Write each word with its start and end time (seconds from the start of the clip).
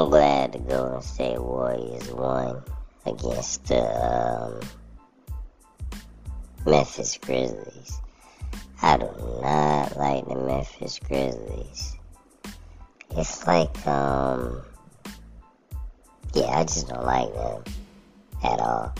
I'm 0.00 0.08
glad 0.08 0.52
the 0.52 0.60
Golden 0.60 1.02
State 1.02 1.38
Warriors 1.38 2.10
won 2.10 2.62
against 3.04 3.66
the 3.66 3.82
um, 3.82 4.60
Memphis 6.64 7.18
Grizzlies. 7.20 8.00
I 8.80 8.96
do 8.96 9.10
not 9.42 9.98
like 9.98 10.26
the 10.26 10.36
Memphis 10.36 10.98
Grizzlies. 11.00 11.96
It's 13.10 13.46
like, 13.46 13.86
um, 13.86 14.62
yeah, 16.32 16.46
I 16.46 16.64
just 16.64 16.88
don't 16.88 17.04
like 17.04 17.34
them 17.34 17.62
at 18.42 18.58
all. 18.58 18.94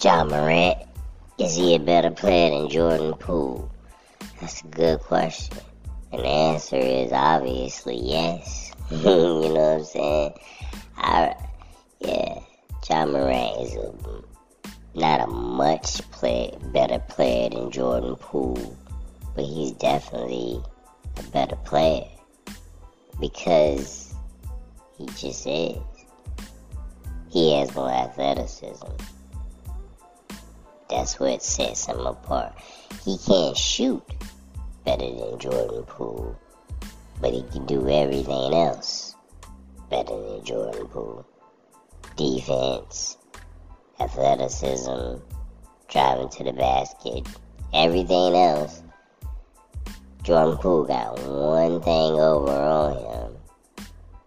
Ja 0.00 0.24
Morant, 0.24 0.78
is 1.36 1.56
he 1.56 1.74
a 1.74 1.78
better 1.78 2.10
player 2.10 2.58
than 2.58 2.70
Jordan 2.70 3.12
Poole? 3.18 3.70
That's 4.40 4.62
a 4.62 4.66
good 4.68 5.00
question. 5.00 5.58
And 6.12 6.20
the 6.20 6.28
answer 6.28 6.76
is 6.76 7.10
obviously 7.10 7.96
yes. 7.96 8.71
You 8.92 9.04
know 9.04 9.40
what 9.40 9.58
I'm 9.58 9.84
saying? 9.84 10.32
I, 10.98 11.34
yeah, 12.00 12.40
Ja 12.88 13.06
Morant 13.06 13.60
is 13.62 13.74
a, 13.74 13.94
not 14.94 15.20
a 15.20 15.26
much 15.26 16.02
play, 16.10 16.54
better 16.72 16.98
player 16.98 17.48
than 17.48 17.70
Jordan 17.70 18.16
Poole, 18.16 18.76
but 19.34 19.44
he's 19.46 19.72
definitely 19.72 20.62
a 21.16 21.22
better 21.30 21.56
player 21.56 22.04
because 23.18 24.14
he 24.98 25.06
just 25.06 25.46
is. 25.46 25.78
He 27.30 27.58
has 27.58 27.74
more 27.74 27.90
athleticism. 27.90 28.92
That's 30.90 31.18
what 31.18 31.42
sets 31.42 31.86
him 31.86 32.00
apart. 32.00 32.52
He 33.06 33.16
can't 33.16 33.56
shoot 33.56 34.04
better 34.84 35.10
than 35.10 35.38
Jordan 35.38 35.84
Poole, 35.84 36.38
but 37.22 37.32
he 37.32 37.44
can 37.52 37.64
do 37.66 37.88
everything 37.88 38.52
else 38.52 39.14
better 39.88 40.20
than 40.20 40.44
Jordan 40.44 40.88
Poole. 40.88 41.24
Defense, 42.16 43.16
athleticism, 44.00 45.22
driving 45.88 46.28
to 46.28 46.44
the 46.44 46.52
basket, 46.52 47.26
everything 47.72 48.34
else. 48.34 48.82
Jordan 50.24 50.58
Poole 50.58 50.84
got 50.84 51.18
one 51.20 51.80
thing 51.80 52.20
over 52.20 52.50
on 52.50 52.96
him, 52.96 53.36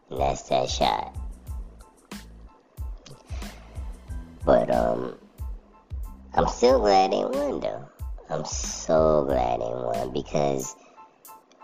and 0.10 0.20
that's 0.20 0.44
that 0.44 0.70
shot. 0.70 1.16
But 4.46 4.74
um 4.74 5.18
I'm 6.34 6.48
still 6.48 6.80
glad 6.80 7.12
they 7.12 7.18
won 7.18 7.60
though. 7.60 7.90
I'm 8.30 8.46
so 8.46 9.26
glad 9.26 9.60
they 9.60 9.66
won 9.66 10.14
because 10.14 10.76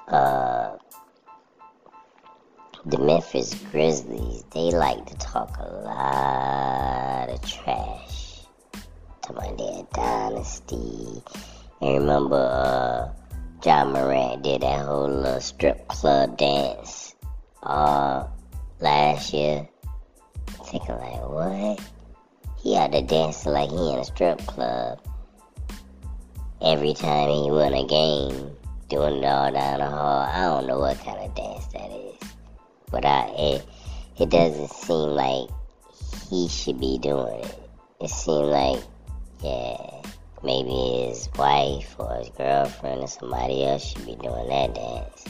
uh, 0.07 0.77
the 2.85 2.97
Memphis 2.97 3.53
Grizzlies, 3.71 4.43
they 4.53 4.71
like 4.71 5.05
to 5.05 5.15
talk 5.17 5.55
a 5.59 5.69
lot 5.69 7.29
of 7.29 7.41
trash. 7.47 8.41
to 9.21 9.33
my 9.33 9.51
their 9.53 9.83
dynasty. 9.93 11.21
And 11.81 11.99
remember, 11.99 12.37
uh, 12.37 13.11
Ja 13.63 13.85
Morant 13.85 14.41
did 14.43 14.61
that 14.61 14.85
whole 14.85 15.07
little 15.07 15.39
strip 15.39 15.87
club 15.87 16.37
dance 16.37 17.13
uh, 17.63 18.25
last 18.79 19.33
year. 19.33 19.67
Thinking 20.65 20.95
like, 20.95 21.29
what? 21.29 21.79
He 22.57 22.73
had 22.75 22.91
to 22.93 23.01
dance 23.01 23.45
like 23.45 23.69
he 23.69 23.93
in 23.93 23.99
a 23.99 24.05
strip 24.05 24.39
club. 24.45 24.99
Every 26.61 26.93
time 26.93 27.29
he 27.29 27.51
won 27.51 27.73
a 27.73 27.85
game, 27.85 28.55
doing 28.89 29.23
it 29.23 29.25
all 29.25 29.51
down 29.51 29.79
the 29.79 29.89
hall. 29.89 30.21
I 30.21 30.41
don't 30.41 30.67
know 30.67 30.79
what 30.79 30.97
kind 30.99 31.19
of 31.19 31.33
dance 31.35 31.65
that 31.67 31.89
is, 31.91 32.10
but 32.91 33.05
I 33.05 33.27
it 33.37 33.65
it 34.19 34.29
doesn't 34.29 34.69
seem 34.69 35.09
like 35.09 35.49
he 36.29 36.47
should 36.47 36.79
be 36.79 36.97
doing 36.99 37.43
it. 37.43 37.59
It 38.01 38.09
seems 38.09 38.47
like 38.47 38.83
yeah, 39.43 40.01
maybe 40.43 41.07
his 41.07 41.29
wife 41.35 41.95
or 41.97 42.15
his 42.17 42.29
girlfriend 42.29 43.01
or 43.01 43.07
somebody 43.07 43.65
else 43.65 43.83
should 43.83 44.05
be 44.05 44.15
doing 44.15 44.49
that 44.49 44.75
dance, 44.75 45.25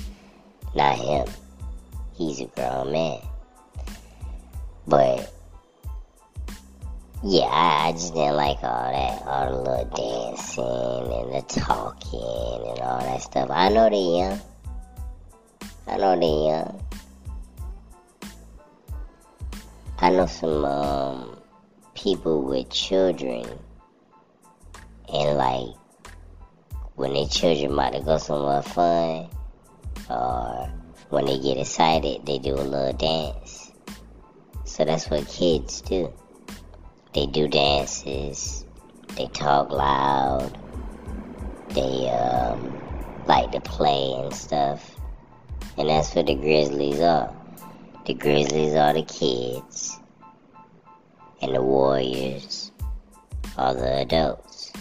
not 0.75 0.97
him. 0.97 1.27
He's 2.17 2.41
a 2.41 2.45
grown 2.45 2.91
man, 2.91 3.19
but 4.87 5.33
yeah, 7.23 7.43
I, 7.43 7.89
I 7.89 7.91
just 7.91 8.13
didn't 8.13 8.35
like 8.35 8.57
all 8.63 8.91
that, 8.91 9.21
all 9.27 9.51
the 9.51 9.57
little 9.57 9.85
dancing 9.95 11.13
and 11.13 11.35
the 11.35 11.41
talking 11.47 12.67
and 12.67 12.79
all 12.79 12.99
that 12.99 13.21
stuff. 13.21 13.49
I 13.51 13.69
know 13.69 13.89
they're 13.89 14.29
young. 14.29 14.41
I 15.87 15.97
know 15.97 16.19
they're 16.19 16.57
young. 16.57 16.90
I 20.03 20.09
know 20.09 20.25
some 20.25 20.65
um, 20.65 21.39
people 21.93 22.41
with 22.41 22.71
children, 22.71 23.47
and 25.07 25.37
like 25.37 25.75
when 26.95 27.13
their 27.13 27.27
children 27.27 27.73
about 27.73 27.93
to 27.93 27.99
go 27.99 28.17
somewhere 28.17 28.63
fun, 28.63 29.29
or 30.09 30.73
when 31.09 31.25
they 31.25 31.37
get 31.37 31.59
excited, 31.59 32.25
they 32.25 32.39
do 32.39 32.55
a 32.55 32.65
little 32.65 32.93
dance. 32.93 33.71
So 34.65 34.85
that's 34.85 35.07
what 35.07 35.27
kids 35.27 35.81
do. 35.81 36.11
They 37.13 37.27
do 37.27 37.47
dances. 37.47 38.65
They 39.15 39.27
talk 39.27 39.69
loud. 39.69 40.57
They 41.69 42.09
um, 42.09 42.81
like 43.27 43.51
to 43.51 43.61
play 43.61 44.13
and 44.17 44.33
stuff. 44.33 44.95
And 45.77 45.89
that's 45.89 46.15
what 46.15 46.25
the 46.25 46.33
Grizzlies 46.33 47.01
are. 47.01 47.35
The 48.05 48.15
Grizzlies 48.15 48.73
are 48.73 48.93
the 48.93 49.03
kids. 49.03 49.90
And 51.41 51.55
the 51.55 51.61
Warriors 51.61 52.71
are 53.57 53.73
the 53.73 54.01
adults. 54.01 54.71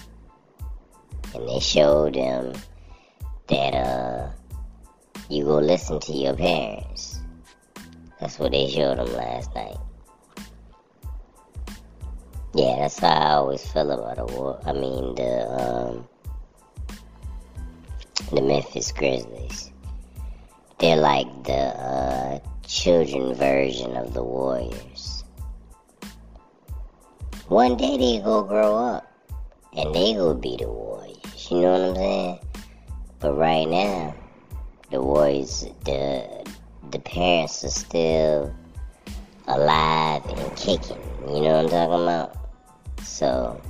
And 1.34 1.48
they 1.48 1.60
showed 1.60 2.14
them 2.14 2.52
that 3.48 3.74
uh, 3.74 4.30
you 5.28 5.44
go 5.44 5.58
listen 5.58 6.00
to 6.00 6.12
your 6.12 6.36
parents. 6.36 7.20
That's 8.20 8.38
what 8.38 8.52
they 8.52 8.68
showed 8.68 8.98
them 8.98 9.12
last 9.14 9.54
night. 9.54 9.78
Yeah, 12.54 12.76
that's 12.80 12.98
how 12.98 13.08
I 13.08 13.32
always 13.34 13.64
feel 13.64 13.90
about 13.92 14.16
the 14.16 14.34
war. 14.34 14.60
I 14.66 14.72
mean 14.72 15.14
the 15.14 15.48
um, 15.48 16.08
the 18.32 18.42
Memphis 18.42 18.90
Grizzlies. 18.92 19.70
They're 20.78 20.96
like 20.96 21.28
the 21.44 21.52
uh, 21.52 22.38
children 22.66 23.34
version 23.34 23.96
of 23.96 24.14
the 24.14 24.24
Warriors. 24.24 24.89
One 27.50 27.76
day 27.76 27.96
they 27.96 28.20
go 28.20 28.44
grow 28.44 28.76
up 28.76 29.12
and 29.76 29.92
they 29.92 30.14
go 30.14 30.34
be 30.34 30.56
the 30.56 30.68
Warriors. 30.68 31.48
You 31.50 31.62
know 31.62 31.72
what 31.72 31.80
I'm 31.80 31.94
saying? 31.96 32.38
But 33.18 33.34
right 33.34 33.68
now, 33.68 34.14
the 34.92 35.02
Warriors, 35.02 35.66
the 35.84 36.48
the 36.92 37.00
parents 37.00 37.64
are 37.64 37.70
still 37.70 38.54
alive 39.48 40.24
and 40.26 40.56
kicking. 40.56 40.96
You 41.26 41.40
know 41.40 41.64
what 41.64 41.64
I'm 41.64 41.70
talking 41.70 42.04
about? 42.04 42.36
So 43.02 43.60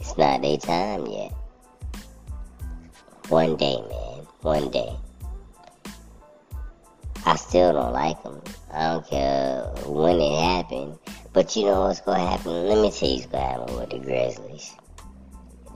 it's 0.00 0.18
not 0.18 0.42
their 0.42 0.58
time 0.58 1.06
yet. 1.06 1.32
One 3.30 3.56
day, 3.56 3.78
man. 3.88 4.26
One 4.42 4.70
day. 4.70 4.94
I 7.24 7.36
still 7.36 7.72
don't 7.72 7.94
like 7.94 8.22
them. 8.22 8.42
I 8.70 8.92
don't 8.92 9.08
care 9.08 9.62
when 9.86 10.20
it 10.20 10.38
happened. 10.38 10.98
But 11.34 11.56
you 11.56 11.64
know 11.64 11.80
what's 11.80 12.00
gonna 12.00 12.24
happen? 12.24 12.68
Let 12.68 12.78
me 12.78 12.92
tell 12.92 13.08
you 13.08 13.16
what's 13.16 13.26
gonna 13.26 13.44
happen 13.44 13.76
with 13.76 13.90
the 13.90 13.98
Grizzlies. 13.98 14.72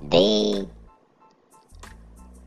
They 0.05 0.69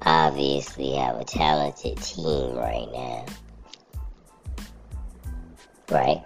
obviously 0.01 0.95
have 0.95 1.17
a 1.17 1.25
talented 1.25 1.97
team 1.97 2.55
right 2.55 2.87
now. 2.93 3.25
Right? 5.89 6.23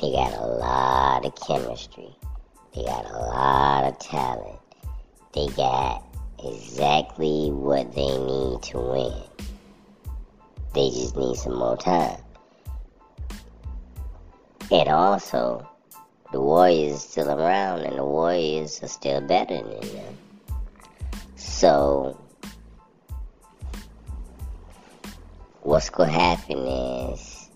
They 0.00 0.10
got 0.10 0.32
a 0.32 0.44
lot 0.44 1.24
of 1.24 1.36
chemistry. 1.36 2.10
They 2.74 2.82
got 2.82 3.04
a 3.04 3.18
lot 3.18 3.84
of 3.84 3.98
talent. 4.00 4.58
They 5.34 5.46
got 5.56 6.02
exactly 6.44 7.52
what 7.52 7.94
they 7.94 8.18
need 8.18 8.62
to 8.64 8.78
win. 8.80 9.22
They 10.74 10.90
just 10.90 11.16
need 11.16 11.36
some 11.36 11.56
more 11.56 11.76
time. 11.76 12.20
And 14.72 14.88
also, 14.88 15.64
the 16.32 16.40
Warriors 16.40 17.02
still 17.02 17.30
around, 17.30 17.80
and 17.80 17.96
the 17.96 18.04
Warriors 18.04 18.82
are 18.82 18.88
still 18.88 19.20
better 19.20 19.56
than 19.56 19.80
them. 19.80 20.18
So, 21.36 22.20
what's 25.62 25.90
to 25.90 26.04
happen 26.04 26.58
is 26.58 27.48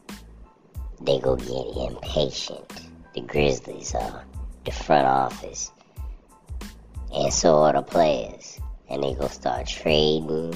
they 1.01 1.19
go 1.19 1.37
get 1.37 1.91
impatient. 1.91 2.71
The 3.15 3.21
Grizzlies 3.21 3.95
are, 3.95 4.25
the 4.65 4.71
front 4.71 5.07
office. 5.07 5.71
And 7.15 7.33
so 7.33 7.59
are 7.65 7.75
the 7.75 7.83
players. 7.83 8.59
And 8.89 9.03
they 9.03 9.15
go 9.15 9.29
start 9.29 9.67
trading. 9.67 10.55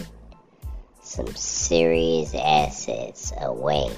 some 1.02 1.34
serious 1.34 2.34
assets 2.34 3.32
away. 3.40 3.90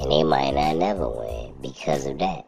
And 0.00 0.10
they 0.10 0.22
might 0.24 0.52
not 0.52 0.76
never 0.76 1.08
win 1.08 1.54
because 1.60 2.06
of 2.06 2.18
that. 2.20 2.46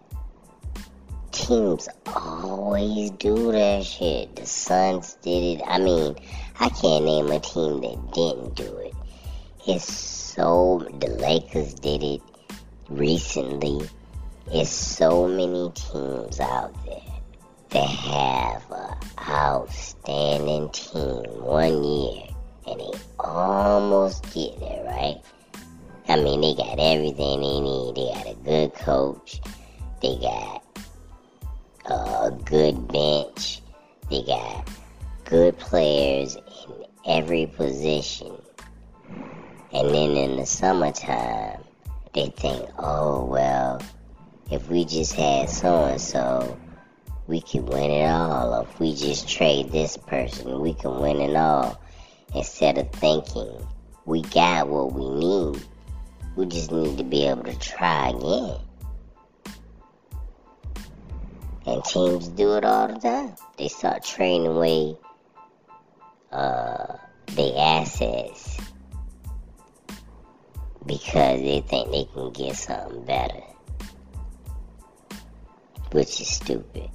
Teams 1.32 1.88
always 2.06 3.10
do 3.10 3.52
that 3.52 3.84
shit. 3.84 4.34
The 4.36 4.46
Suns 4.46 5.18
did 5.22 5.58
it. 5.58 5.62
I 5.66 5.78
mean, 5.78 6.16
I 6.58 6.70
can't 6.70 7.04
name 7.04 7.30
a 7.30 7.40
team 7.40 7.82
that 7.82 8.12
didn't 8.14 8.54
do 8.54 8.76
it. 8.78 8.94
It's 9.66 9.84
so 9.84 10.86
the 10.98 11.08
Lakers 11.08 11.74
did 11.74 12.02
it 12.02 12.22
recently. 12.88 13.86
It's 14.50 14.70
so 14.70 15.28
many 15.28 15.70
teams 15.74 16.40
out 16.40 16.74
there 16.86 17.00
that 17.70 17.88
have 17.88 18.70
an 18.70 18.96
outstanding 19.28 20.70
team 20.70 21.22
one 21.42 21.84
year 21.84 22.22
and 22.66 22.80
they 22.80 22.98
almost 23.18 24.22
get 24.34 24.58
there, 24.58 24.84
right? 24.84 25.20
I 26.08 26.16
mean, 26.16 26.40
they 26.40 26.54
got 26.54 26.78
everything 26.78 27.40
they 27.40 27.60
need. 27.60 27.94
They 27.94 28.12
got 28.12 28.26
a 28.26 28.34
good 28.44 28.74
coach. 28.74 29.40
They 30.00 30.18
got 30.18 30.64
a 31.86 32.30
good 32.44 32.88
bench. 32.88 33.62
They 34.10 34.22
got 34.24 34.68
good 35.24 35.58
players 35.58 36.36
in 36.36 36.84
every 37.06 37.46
position. 37.46 38.36
And 39.72 39.88
then 39.88 40.16
in 40.16 40.36
the 40.36 40.46
summertime, 40.46 41.62
they 42.14 42.28
think, 42.36 42.68
oh, 42.78 43.24
well, 43.24 43.80
if 44.50 44.68
we 44.68 44.84
just 44.84 45.14
had 45.14 45.48
so 45.48 45.84
and 45.84 46.00
so, 46.00 46.58
we 47.26 47.40
could 47.40 47.62
win 47.62 47.90
it 47.90 48.06
all. 48.06 48.60
If 48.62 48.78
we 48.78 48.94
just 48.94 49.28
trade 49.28 49.72
this 49.72 49.96
person, 49.96 50.60
we 50.60 50.74
can 50.74 51.00
win 51.00 51.20
it 51.20 51.34
all. 51.36 51.80
Instead 52.34 52.76
of 52.76 52.90
thinking, 52.92 53.66
we 54.04 54.22
got 54.22 54.68
what 54.68 54.92
we 54.92 55.08
need, 55.08 55.62
we 56.36 56.46
just 56.46 56.72
need 56.72 56.98
to 56.98 57.04
be 57.04 57.26
able 57.26 57.44
to 57.44 57.58
try 57.58 58.08
again. 58.08 58.56
And 61.64 61.84
teams 61.84 62.28
do 62.28 62.56
it 62.56 62.64
all 62.64 62.88
the 62.88 62.98
time. 62.98 63.34
They 63.56 63.68
start 63.68 64.04
trading 64.04 64.46
away 64.46 64.96
uh, 66.32 66.96
assets 67.56 68.58
because 70.84 71.40
they 71.40 71.60
think 71.60 71.90
they 71.90 72.04
can 72.12 72.32
get 72.32 72.56
something 72.56 73.04
better, 73.04 73.42
which 75.92 76.20
is 76.20 76.28
stupid. 76.28 76.90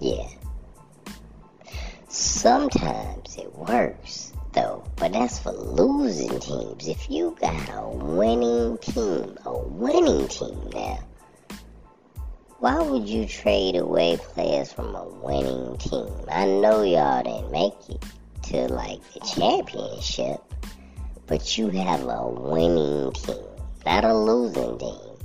Yeah. 0.00 0.28
Sometimes 2.08 3.36
it 3.36 3.54
works, 3.54 4.25
though, 4.56 4.82
but 4.96 5.12
that's 5.12 5.38
for 5.38 5.52
losing 5.52 6.40
teams. 6.40 6.88
If 6.88 7.08
you 7.08 7.36
got 7.40 7.68
a 7.68 7.88
winning 7.88 8.78
team, 8.78 9.36
a 9.44 9.56
winning 9.56 10.26
team 10.26 10.58
now, 10.74 10.98
why 12.58 12.80
would 12.80 13.06
you 13.06 13.26
trade 13.26 13.76
away 13.76 14.16
players 14.16 14.72
from 14.72 14.96
a 14.96 15.04
winning 15.04 15.76
team? 15.76 16.10
I 16.28 16.46
know 16.46 16.82
y'all 16.82 17.22
didn't 17.22 17.52
make 17.52 17.74
it 17.88 18.02
to 18.44 18.66
like 18.72 19.02
the 19.12 19.20
championship, 19.20 20.42
but 21.26 21.58
you 21.58 21.68
have 21.68 22.02
a 22.08 22.26
winning 22.26 23.12
team, 23.12 23.44
not 23.84 24.04
a 24.04 24.14
losing 24.14 24.78
team. 24.78 25.16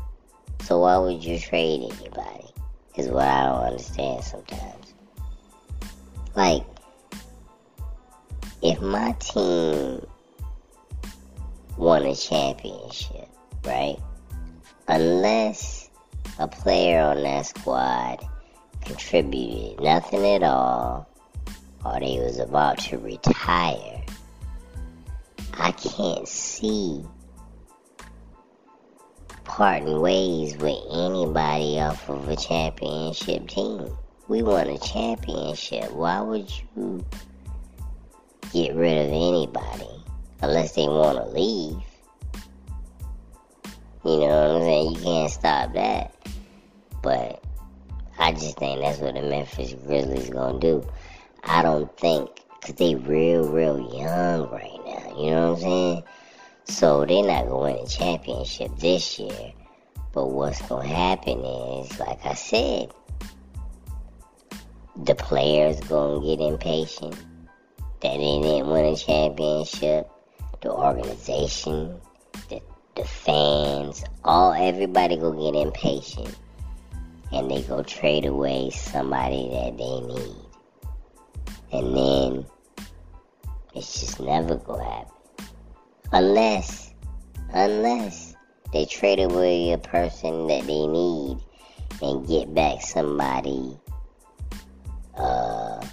So 0.64 0.80
why 0.80 0.98
would 0.98 1.24
you 1.24 1.40
trade 1.40 1.84
anybody? 1.84 2.48
Is 2.98 3.08
what 3.08 3.26
I 3.26 3.46
don't 3.46 3.64
understand 3.64 4.24
sometimes. 4.26 4.94
Like, 6.36 6.66
if 8.62 8.80
my 8.82 9.14
team 9.14 10.06
won 11.78 12.06
a 12.06 12.16
championship, 12.16 13.28
right? 13.66 13.98
Unless 14.88 15.90
a 16.38 16.48
player 16.48 17.02
on 17.02 17.24
that 17.24 17.46
squad 17.46 18.20
contributed 18.82 19.82
nothing 19.82 20.26
at 20.26 20.44
all, 20.44 21.08
or 21.84 22.00
they 22.00 22.20
was 22.20 22.40
about 22.40 22.78
to 22.80 22.98
retire, 23.00 24.04
I 25.54 25.72
can't 25.72 26.28
see 26.28 27.04
parting 29.44 30.00
ways 30.00 30.56
with 30.58 30.78
anybody 30.92 31.80
off 31.80 32.10
of 32.10 32.30
a 32.30 32.36
championship 32.36 33.48
team. 33.48 33.98
We 34.28 34.44
won 34.44 34.70
a 34.70 34.78
championship. 34.78 35.92
Why 35.92 36.22
would 36.22 36.50
you 36.50 37.04
get 38.52 38.76
rid 38.76 38.98
of 38.98 39.08
anybody 39.08 40.04
unless 40.42 40.74
they 40.74 40.88
want 40.88 41.18
to 41.18 41.26
leave? 41.26 41.78
You 44.04 44.18
know 44.18 44.26
what 44.26 44.56
I'm 44.56 44.62
saying? 44.62 44.92
You 44.92 45.02
can't 45.02 45.32
stop 45.32 45.74
that. 45.74 46.16
But 47.04 47.44
I 48.18 48.32
just 48.32 48.58
think 48.58 48.82
that's 48.82 49.00
what 49.00 49.16
the 49.16 49.22
Memphis 49.22 49.74
Grizzlies 49.86 50.30
gonna 50.30 50.60
do. 50.60 50.88
I 51.44 51.62
don't 51.62 51.96
think, 51.98 52.30
cause 52.62 52.76
they 52.76 52.96
real, 52.96 53.48
real 53.48 53.80
young 53.94 54.50
right 54.50 54.80
now. 54.86 55.18
You 55.18 55.32
know 55.32 55.52
what 55.52 55.58
I'm 55.58 55.62
saying? 55.62 56.04
So 56.66 57.06
they're 57.06 57.24
not 57.24 57.44
to 57.44 57.56
win 57.56 57.78
a 57.78 57.88
championship 57.88 58.72
this 58.78 59.20
year. 59.20 59.54
But 60.14 60.28
what's 60.28 60.60
to 60.68 60.78
happen 60.78 61.40
is, 61.40 62.00
like 62.00 62.26
I 62.26 62.34
said, 62.34 62.92
the 65.04 65.16
players 65.16 65.80
to 65.82 66.22
get 66.24 66.42
impatient 66.42 67.16
that 68.02 68.18
they 68.18 68.40
didn't 68.42 68.68
win 68.68 68.86
a 68.86 68.96
championship. 68.96 70.10
The 70.62 70.72
organization, 70.72 72.00
the, 72.50 72.62
the 72.96 73.04
fans, 73.04 74.04
all 74.24 74.54
everybody 74.54 75.18
go 75.18 75.32
get 75.32 75.60
impatient. 75.60 76.38
And 77.32 77.50
they 77.50 77.62
go 77.62 77.82
trade 77.84 78.26
away 78.26 78.70
somebody 78.72 79.50
that 79.50 79.78
they 79.78 80.00
need. 80.02 80.36
And 81.72 81.96
then 81.96 82.46
it's 83.74 84.02
just 84.02 84.20
never 84.20 84.58
gonna 84.58 84.84
happen. 84.84 85.12
Unless, 86.12 86.94
unless 87.54 88.36
they 88.74 88.86
trade 88.86 89.20
away 89.20 89.72
a 89.72 89.78
person 89.78 90.48
that 90.48 90.66
they 90.68 90.88
need 90.88 91.38
and 92.02 92.28
get 92.28 92.54
back 92.54 92.82
somebody 92.82 93.78
uh, 95.16 95.86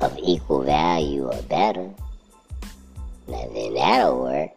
of 0.00 0.18
equal 0.22 0.62
value 0.62 1.26
or 1.26 1.42
better, 1.42 1.90
now 3.28 3.48
then 3.52 3.74
that'll 3.74 4.22
work. 4.22 4.50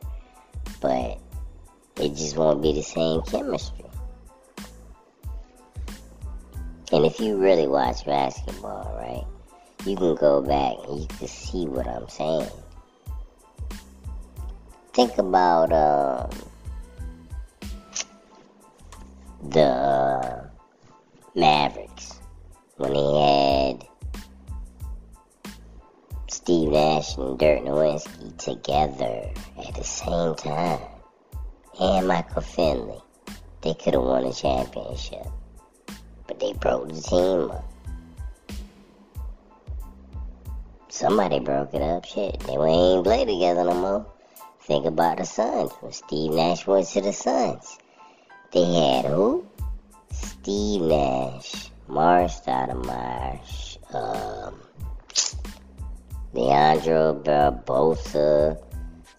But 0.82 1.20
it 1.98 2.10
just 2.16 2.36
won't 2.36 2.62
be 2.62 2.74
the 2.74 2.82
same 2.82 3.22
chemistry. 3.24 3.86
And 6.92 7.06
if 7.06 7.20
you 7.20 7.38
really 7.38 7.68
watch 7.68 8.06
basketball, 8.06 8.96
right, 8.98 9.26
you 9.88 9.96
can 9.96 10.16
go 10.16 10.42
back 10.42 10.76
and 10.88 11.02
you 11.02 11.08
can 11.08 11.28
see 11.28 11.66
what 11.66 11.88
I'm 11.88 12.08
saying 12.08 12.50
think 14.94 15.18
about 15.18 15.72
um, 15.74 16.30
the 19.50 19.64
uh, 19.64 20.48
Mavericks 21.36 22.20
when 22.78 22.94
he 22.94 23.02
and 27.24 27.40
Dirk 27.40 27.62
Nowitzki 27.62 28.38
together 28.38 29.30
at 29.66 29.76
the 29.76 29.84
same 29.84 30.36
time, 30.36 30.80
and 31.80 32.08
Michael 32.08 32.42
Finley. 32.42 33.02
They 33.62 33.74
could 33.74 33.94
have 33.94 34.04
won 34.04 34.26
a 34.26 34.34
championship, 34.34 35.26
but 36.28 36.40
they 36.40 36.54
broke 36.54 36.90
the 36.90 37.02
team 37.02 37.52
up. 37.52 37.64
Somebody 40.90 41.40
broke 41.40 41.74
it 41.74 41.82
up. 41.82 42.06
Shit, 42.06 42.40
they 42.42 42.54
ain't 42.54 43.04
play 43.04 43.26
together 43.26 43.64
no 43.64 43.74
more. 43.74 44.06
Think 44.62 44.86
about 44.86 45.18
the 45.18 45.26
Suns. 45.26 45.72
When 45.80 45.92
Steve 45.92 46.32
Nash 46.32 46.68
went 46.68 46.88
to 46.88 47.02
the 47.02 47.14
Suns, 47.14 47.78
they 48.52 48.64
had 48.64 49.06
who? 49.06 49.48
Steve 50.12 50.82
Nash, 50.82 51.72
Amar'e 51.90 52.30
Stoudemire, 52.30 53.40
um, 53.94 54.33
Leandro 56.34 57.22
Barbosa. 57.24 58.58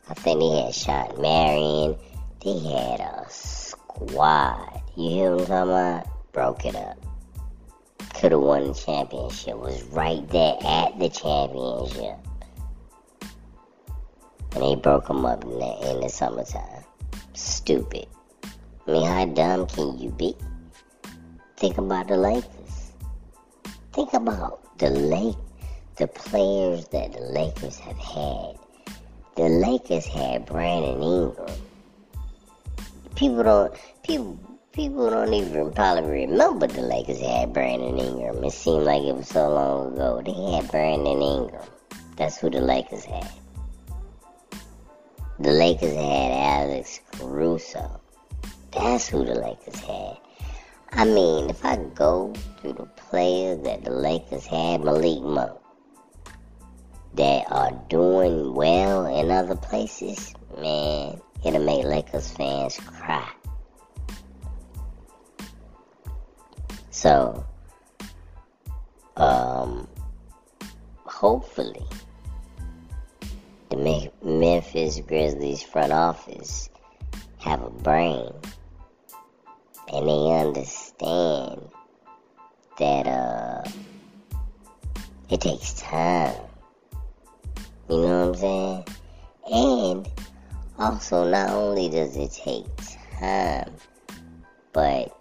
I 0.08 0.14
think 0.14 0.40
they 0.40 0.62
had 0.62 0.74
Shawn 0.74 1.20
Marion. 1.20 1.96
They 2.44 2.58
had 2.58 3.00
a 3.00 3.24
squad. 3.28 4.82
You 4.96 5.10
hear 5.10 5.36
what 5.36 5.42
I'm 5.42 5.46
talking 5.46 5.70
about? 5.70 6.32
Broke 6.32 6.66
it 6.66 6.74
up. 6.76 6.98
Could 8.14 8.32
have 8.32 8.40
won 8.40 8.68
the 8.68 8.74
championship. 8.74 9.56
Was 9.56 9.82
right 9.84 10.28
there 10.28 10.56
at 10.62 10.98
the 10.98 11.08
championship 11.08 12.18
and 14.54 14.62
they 14.62 14.76
broke 14.76 15.06
them 15.08 15.26
up 15.26 15.42
in 15.44 15.58
the, 15.58 15.90
in 15.90 16.00
the 16.00 16.08
summertime. 16.08 16.84
Stupid. 17.34 18.06
I 18.86 18.92
mean, 18.92 19.06
how 19.06 19.24
dumb 19.26 19.66
can 19.66 19.98
you 19.98 20.10
be? 20.10 20.36
Think 21.56 21.78
about 21.78 22.08
the 22.08 22.16
Lakers. 22.16 22.92
Think 23.92 24.12
about 24.12 24.78
the 24.78 24.90
Lake, 24.90 25.36
the 25.96 26.08
players 26.08 26.88
that 26.88 27.12
the 27.12 27.20
Lakers 27.20 27.78
have 27.78 27.96
had. 27.98 28.58
The 29.36 29.48
Lakers 29.48 30.06
had 30.06 30.44
Brandon 30.44 31.00
Ingram. 31.00 31.56
People 33.14 33.44
don't 33.44 33.74
people 34.02 34.38
people 34.72 35.08
don't 35.08 35.32
even 35.32 35.72
probably 35.72 36.26
remember 36.26 36.66
the 36.66 36.82
Lakers 36.82 37.20
had 37.20 37.52
Brandon 37.52 37.96
Ingram. 37.96 38.42
It 38.42 38.52
seemed 38.52 38.84
like 38.84 39.02
it 39.02 39.14
was 39.14 39.28
so 39.28 39.48
long 39.50 39.94
ago. 39.94 40.20
They 40.24 40.56
had 40.56 40.68
Brandon 40.70 41.22
Ingram. 41.22 41.62
That's 42.16 42.38
who 42.38 42.50
the 42.50 42.60
Lakers 42.60 43.04
had. 43.04 43.30
The 45.38 45.52
Lakers 45.52 45.94
had 45.94 46.32
Alex 46.32 47.00
Caruso. 47.12 48.00
That's 48.72 49.08
who 49.08 49.24
the 49.24 49.34
Lakers 49.34 49.80
had. 49.80 50.16
I 50.90 51.04
mean, 51.04 51.50
if 51.50 51.64
I 51.64 51.76
go 51.94 52.32
through 52.60 52.74
the 52.74 52.86
players 52.86 53.62
that 53.62 53.84
the 53.84 53.90
Lakers 53.90 54.46
had, 54.46 54.84
Malik 54.84 55.22
Monk, 55.22 55.58
that 57.14 57.44
are 57.50 57.72
doing 57.88 58.54
well 58.54 59.06
in 59.06 59.30
other 59.30 59.56
places, 59.56 60.34
man, 60.60 61.20
it'll 61.44 61.64
make 61.64 61.84
Lakers 61.84 62.30
fans 62.32 62.78
cry. 62.78 63.28
So, 66.90 67.44
um, 69.16 69.88
hopefully, 71.04 71.86
the 73.70 74.10
Memphis 74.22 75.00
Grizzlies 75.00 75.62
front 75.62 75.92
office 75.92 76.68
have 77.38 77.62
a 77.62 77.70
brain 77.70 78.32
and 79.92 80.08
they 80.08 80.32
understand 80.32 81.60
that 82.78 83.06
uh 83.06 83.62
it 85.30 85.40
takes 85.40 85.74
time. 85.74 86.34
You 87.88 87.96
know 88.00 88.28
what 88.28 88.28
I'm 88.28 88.34
saying? 88.34 88.84
And 89.52 90.08
also 90.78 91.28
not 91.28 91.50
only 91.50 91.90
does 91.90 92.16
it 92.16 92.32
take 92.32 92.64
time, 93.20 93.72
but 94.72 95.14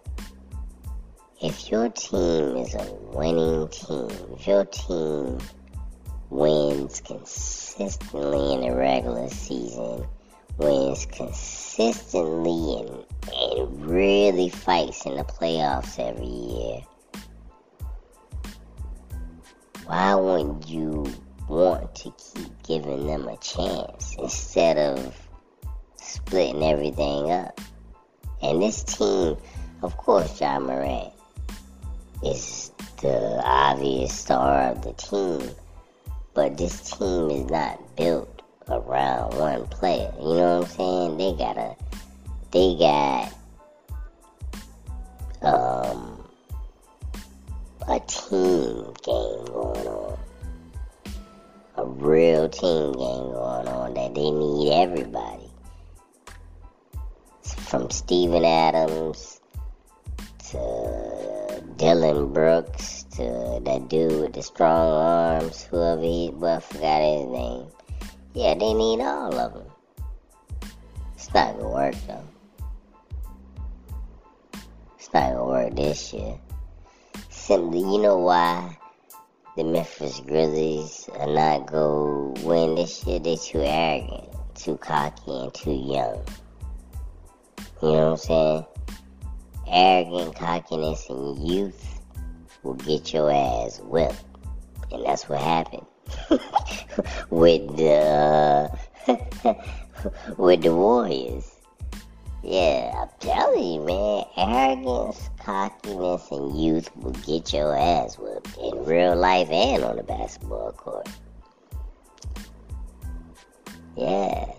if 1.41 1.69
your 1.69 1.89
team 1.89 2.55
is 2.55 2.73
a 2.73 2.93
winning 3.11 3.67
team, 3.67 4.09
if 4.33 4.47
your 4.47 4.63
team 4.63 5.39
wins 6.29 7.01
consistently 7.01 8.53
in 8.53 8.61
the 8.61 8.73
regular 8.73 9.29
season, 9.29 10.05
wins 10.57 11.05
consistently 11.07 12.79
and, 12.79 13.05
and 13.33 13.85
really 13.85 14.47
fights 14.47 15.05
in 15.05 15.17
the 15.17 15.23
playoffs 15.25 15.99
every 15.99 16.25
year, 16.25 16.79
why 19.85 20.15
wouldn't 20.15 20.65
you 20.69 21.05
want 21.47 21.95
to 21.95 22.13
keep 22.17 22.51
giving 22.63 23.07
them 23.07 23.27
a 23.27 23.37
chance 23.37 24.15
instead 24.19 24.77
of 24.77 25.15
splitting 26.01 26.63
everything 26.63 27.31
up? 27.31 27.59
And 28.41 28.61
this 28.61 28.83
team, 28.83 29.37
of 29.81 29.97
course, 29.97 30.39
Ja 30.39 30.59
Morant 30.59 31.13
is 32.23 32.71
the 33.01 33.41
obvious 33.43 34.13
star 34.13 34.71
of 34.71 34.81
the 34.83 34.93
team 34.93 35.55
but 36.33 36.57
this 36.57 36.91
team 36.91 37.29
is 37.29 37.49
not 37.49 37.95
built 37.95 38.41
around 38.67 39.37
one 39.37 39.67
player. 39.67 40.11
You 40.17 40.35
know 40.35 40.59
what 40.59 40.65
I'm 40.65 40.71
saying? 40.71 41.17
They 41.17 41.33
got 41.33 41.57
a, 41.57 41.75
they 42.51 42.75
got, 42.75 43.33
um, 45.43 46.23
a 47.87 47.99
team 47.99 48.93
game 49.03 49.45
going 49.45 49.87
on. 49.87 50.17
A 51.75 51.85
real 51.87 52.49
team 52.49 52.91
game 52.91 53.31
going 53.33 53.67
on 53.67 53.93
that 53.95 54.13
they 54.13 54.29
need 54.29 54.71
everybody. 54.71 55.49
From 57.41 57.89
Steven 57.89 58.45
Adams 58.45 59.41
to 60.51 61.63
Dillon 61.77 62.31
Brooks 62.31 63.05
to 63.15 63.59
that 63.65 63.87
dude 63.89 64.21
with 64.21 64.33
the 64.33 64.43
strong 64.43 64.91
arms, 64.91 65.63
whoever 65.63 66.01
he, 66.03 66.29
well, 66.35 66.57
I 66.57 66.59
forgot 66.59 67.01
his 67.01 67.27
name. 67.27 67.67
Yeah, 68.35 68.53
they 68.53 68.73
need 68.73 69.01
all 69.01 69.33
of 69.35 69.53
them. 69.53 69.67
It's 71.15 71.33
not 71.33 71.57
gonna 71.57 71.69
work 71.69 71.95
though. 72.05 72.27
It's 74.99 75.11
not 75.11 75.31
gonna 75.31 75.45
work 75.45 75.75
this 75.75 76.13
year. 76.13 76.37
Simply, 77.31 77.79
you 77.79 77.97
know 77.97 78.19
why 78.19 78.77
the 79.55 79.63
Memphis 79.63 80.19
Grizzlies 80.21 81.09
are 81.19 81.27
not 81.27 81.67
gonna 81.67 82.41
win 82.43 82.75
this 82.75 83.05
year? 83.05 83.19
They're 83.19 83.37
too 83.37 83.61
arrogant, 83.61 84.29
too 84.55 84.77
cocky, 84.77 85.31
and 85.31 85.53
too 85.53 85.73
young. 85.73 86.25
You 87.81 87.89
know 87.89 88.11
what 88.11 88.11
I'm 88.11 88.17
saying? 88.17 88.65
Arrogant 89.67 90.35
cockiness 90.35 91.09
and 91.09 91.47
youth 91.47 91.99
will 92.63 92.73
get 92.73 93.13
your 93.13 93.31
ass 93.31 93.79
whipped. 93.79 94.23
And 94.91 95.05
that's 95.05 95.29
what 95.29 95.41
happened 95.41 95.85
with 97.29 97.77
the 97.77 98.75
uh, 99.07 99.53
with 100.37 100.61
the 100.61 100.73
Warriors. 100.73 101.52
Yeah, 102.45 102.91
I'm 103.01 103.09
telling 103.21 103.63
you, 103.63 103.79
man, 103.85 104.25
arrogance, 104.35 105.29
cockiness, 105.39 106.29
and 106.29 106.59
youth 106.61 106.93
will 106.97 107.11
get 107.11 107.53
your 107.53 107.77
ass 107.77 108.17
whooped 108.17 108.57
in 108.57 108.83
real 108.83 109.15
life 109.15 109.49
and 109.49 109.81
on 109.81 109.95
the 109.95 110.03
basketball 110.03 110.73
court. 110.73 111.07
Yeah. 113.95 114.51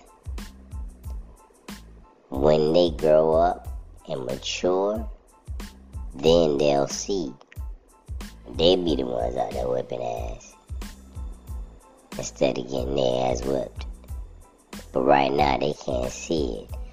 When 2.31 2.73
they 2.73 2.91
grow 2.91 3.35
up 3.35 3.69
and 4.09 4.25
mature, 4.25 5.07
then 6.15 6.57
they'll 6.57 6.89
see 6.89 7.35
they 8.57 8.77
be 8.77 8.97
the 8.97 9.05
ones 9.05 9.37
out 9.37 9.51
there 9.53 9.69
whipping 9.69 10.03
ass. 10.03 10.55
Instead 12.17 12.57
of 12.57 12.65
getting 12.71 12.95
their 12.95 13.31
ass 13.31 13.43
whipped. 13.45 13.87
But 14.93 15.03
right 15.03 15.33
now 15.33 15.59
they 15.59 15.75
can't 15.75 16.11
see 16.11 16.67
it. 16.71 16.84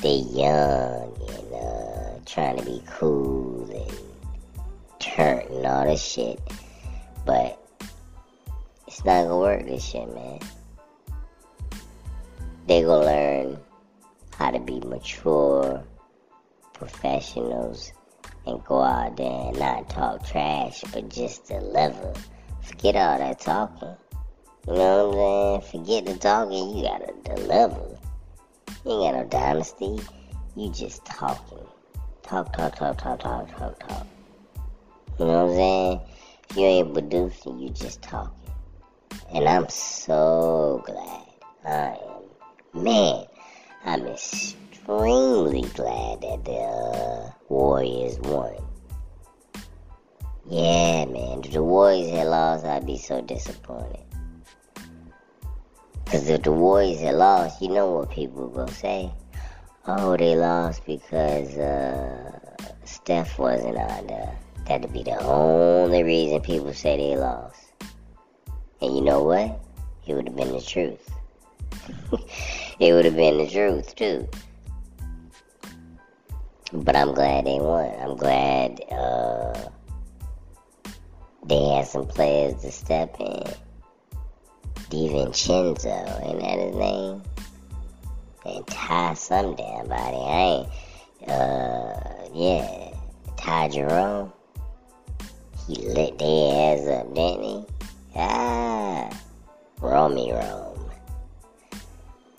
They 0.00 0.18
young 0.30 1.12
and 1.28 1.52
uh, 1.52 2.20
trying 2.24 2.56
to 2.56 2.64
be 2.64 2.80
cool 2.86 3.68
and 3.68 3.98
turnt 5.00 5.50
and 5.50 5.66
all 5.66 5.86
this 5.86 6.00
shit. 6.00 6.40
But 7.26 7.58
it's 8.86 9.04
not 9.04 9.24
gonna 9.24 9.38
work 9.38 9.66
this 9.66 9.84
shit, 9.84 10.08
man. 10.14 10.38
They 12.68 12.82
gonna 12.82 13.06
learn 13.06 13.58
how 14.36 14.52
to 14.52 14.60
be 14.60 14.78
mature 14.80 15.82
professionals 16.74 17.92
and 18.46 18.64
go 18.64 18.80
out 18.80 19.16
there 19.16 19.48
and 19.48 19.58
not 19.58 19.90
talk 19.90 20.24
trash, 20.24 20.84
but 20.92 21.08
just 21.08 21.48
deliver. 21.48 22.14
Forget 22.62 22.94
all 22.94 23.18
that 23.18 23.40
talking. 23.40 23.96
You 24.68 24.74
know 24.74 25.08
what 25.08 25.60
I'm 25.60 25.70
saying? 25.72 25.84
Forget 25.84 26.06
the 26.06 26.20
talking, 26.20 26.76
you 26.76 26.84
gotta 26.84 27.12
deliver. 27.24 27.97
You 28.84 29.02
ain't 29.02 29.14
got 29.14 29.22
no 29.22 29.24
dynasty. 29.28 29.98
You 30.56 30.70
just 30.70 31.04
talking. 31.04 31.66
Talk, 32.22 32.52
talk, 32.56 32.76
talk, 32.76 32.96
talk, 32.98 33.18
talk, 33.18 33.56
talk, 33.56 33.78
talk. 33.80 34.06
You 35.18 35.24
know 35.24 35.46
what 35.46 35.50
I'm 35.50 35.56
saying? 35.56 36.00
If 36.50 36.56
you 36.56 36.64
ain't 36.64 36.92
producing, 36.92 37.58
you 37.58 37.70
just 37.70 38.02
talking. 38.02 38.52
And 39.34 39.48
I'm 39.48 39.68
so 39.68 40.82
glad. 40.86 41.24
I 41.64 41.98
am. 42.74 42.84
Man, 42.84 43.24
I'm 43.84 44.06
extremely 44.06 45.62
glad 45.74 46.20
that 46.20 46.44
the 46.44 46.52
uh, 46.52 47.30
Warriors 47.48 48.18
won. 48.20 48.54
Yeah, 50.48 51.04
man. 51.06 51.42
If 51.44 51.52
the 51.52 51.62
Warriors 51.62 52.10
had 52.10 52.28
lost, 52.28 52.64
I'd 52.64 52.86
be 52.86 52.96
so 52.96 53.20
disappointed. 53.20 54.07
Because 56.08 56.30
if 56.30 56.42
the 56.42 56.52
Warriors 56.52 57.00
had 57.00 57.16
lost, 57.16 57.60
you 57.60 57.68
know 57.68 57.92
what 57.92 58.10
people 58.10 58.48
will 58.48 58.68
say? 58.68 59.12
Oh, 59.86 60.16
they 60.16 60.36
lost 60.36 60.86
because 60.86 61.54
uh, 61.58 62.56
Steph 62.86 63.38
wasn't 63.38 63.76
on 63.76 64.06
there. 64.06 64.34
That'd 64.66 64.90
be 64.90 65.02
the 65.02 65.18
only 65.22 66.02
reason 66.02 66.40
people 66.40 66.72
say 66.72 66.96
they 66.96 67.14
lost. 67.18 67.60
And 68.80 68.96
you 68.96 69.02
know 69.02 69.22
what? 69.22 69.60
It 70.06 70.14
would 70.14 70.26
have 70.26 70.34
been 70.34 70.52
the 70.52 70.62
truth. 70.62 71.10
it 72.80 72.94
would 72.94 73.04
have 73.04 73.16
been 73.16 73.36
the 73.36 73.50
truth, 73.50 73.94
too. 73.94 74.26
But 76.72 76.96
I'm 76.96 77.12
glad 77.12 77.44
they 77.44 77.58
won. 77.58 77.92
I'm 78.00 78.16
glad 78.16 78.80
uh, 78.90 79.68
they 81.44 81.68
had 81.68 81.86
some 81.86 82.06
players 82.06 82.62
to 82.62 82.72
step 82.72 83.14
in. 83.20 83.44
DiVincenzo, 84.90 86.24
ain't 86.24 86.40
that 86.40 86.58
his 86.58 86.74
name? 86.74 87.22
And 88.44 88.66
Ty 88.66 89.14
some 89.14 89.54
damn 89.56 89.88
body. 89.88 90.16
I 90.16 90.40
ain't, 90.40 91.30
uh, 91.30 92.28
yeah, 92.32 92.94
Ty 93.36 93.68
Jerome. 93.68 94.32
He 95.66 95.74
lit 95.76 96.18
their 96.18 96.78
ass 96.78 96.88
up, 96.88 97.14
didn't 97.14 97.42
he? 97.42 97.66
Ah, 98.16 99.10
Romy 99.80 100.32
Rome. 100.32 100.90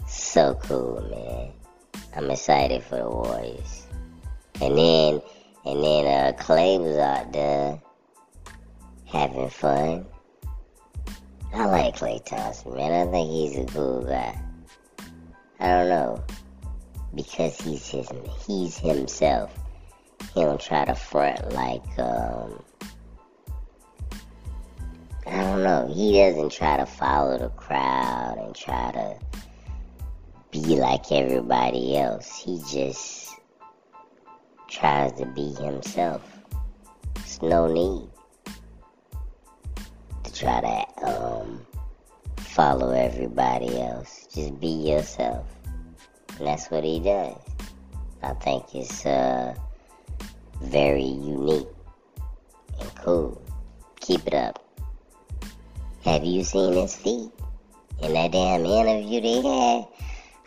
So 0.07 0.59
cool, 0.63 1.07
man. 1.11 1.51
I'm 2.15 2.31
excited 2.31 2.83
for 2.83 2.97
the 2.97 3.07
Warriors. 3.09 3.85
And 4.61 4.77
then, 4.77 5.21
and 5.65 5.83
then 5.83 6.05
uh, 6.05 6.33
Klay 6.39 6.79
was 6.81 6.97
out 6.97 7.31
there 7.31 7.79
having 9.05 9.49
fun. 9.49 10.05
I 11.53 11.65
like 11.65 11.97
Klay 11.97 12.23
Thompson, 12.25 12.75
man. 12.75 13.07
I 13.07 13.11
think 13.11 13.31
he's 13.31 13.57
a 13.57 13.65
cool 13.65 14.03
guy. 14.03 14.39
I 15.59 15.67
don't 15.67 15.89
know 15.89 16.23
because 17.15 17.59
he's 17.59 17.87
his 17.87 18.09
he's 18.45 18.77
himself. 18.77 19.53
He 20.33 20.41
don't 20.41 20.61
try 20.61 20.85
to 20.85 20.95
front 20.95 21.53
like 21.53 21.83
um 21.97 22.63
I 25.25 25.43
don't 25.43 25.63
know. 25.63 25.91
He 25.93 26.13
doesn't 26.13 26.51
try 26.51 26.77
to 26.77 26.85
follow 26.85 27.37
the 27.37 27.49
crowd 27.49 28.37
and 28.39 28.55
try 28.55 28.91
to 28.91 29.19
be 30.51 30.75
like 30.75 31.11
everybody 31.11 31.97
else. 31.97 32.35
He 32.35 32.61
just 32.69 33.35
tries 34.67 35.11
to 35.13 35.25
be 35.25 35.53
himself. 35.55 36.21
There's 37.15 37.41
no 37.41 37.67
need 37.71 38.08
try 40.39 40.61
to 40.61 41.05
um, 41.05 41.65
follow 42.37 42.91
everybody 42.91 43.81
else. 43.81 44.27
Just 44.33 44.57
be 44.59 44.89
yourself. 44.89 45.45
And 46.37 46.47
that's 46.47 46.71
what 46.71 46.85
he 46.85 47.01
does. 47.01 47.35
I 48.23 48.33
think 48.35 48.73
it's 48.73 49.05
uh, 49.05 49.53
very 50.61 51.03
unique 51.03 51.67
and 52.79 52.95
cool. 52.95 53.41
Keep 53.99 54.27
it 54.27 54.33
up. 54.33 54.63
Have 56.05 56.23
you 56.23 56.45
seen 56.45 56.73
his 56.73 56.95
feet? 56.95 57.31
In 58.01 58.13
that 58.13 58.31
damn 58.31 58.65
interview 58.65 59.19
they 59.19 59.41
had, 59.41 59.87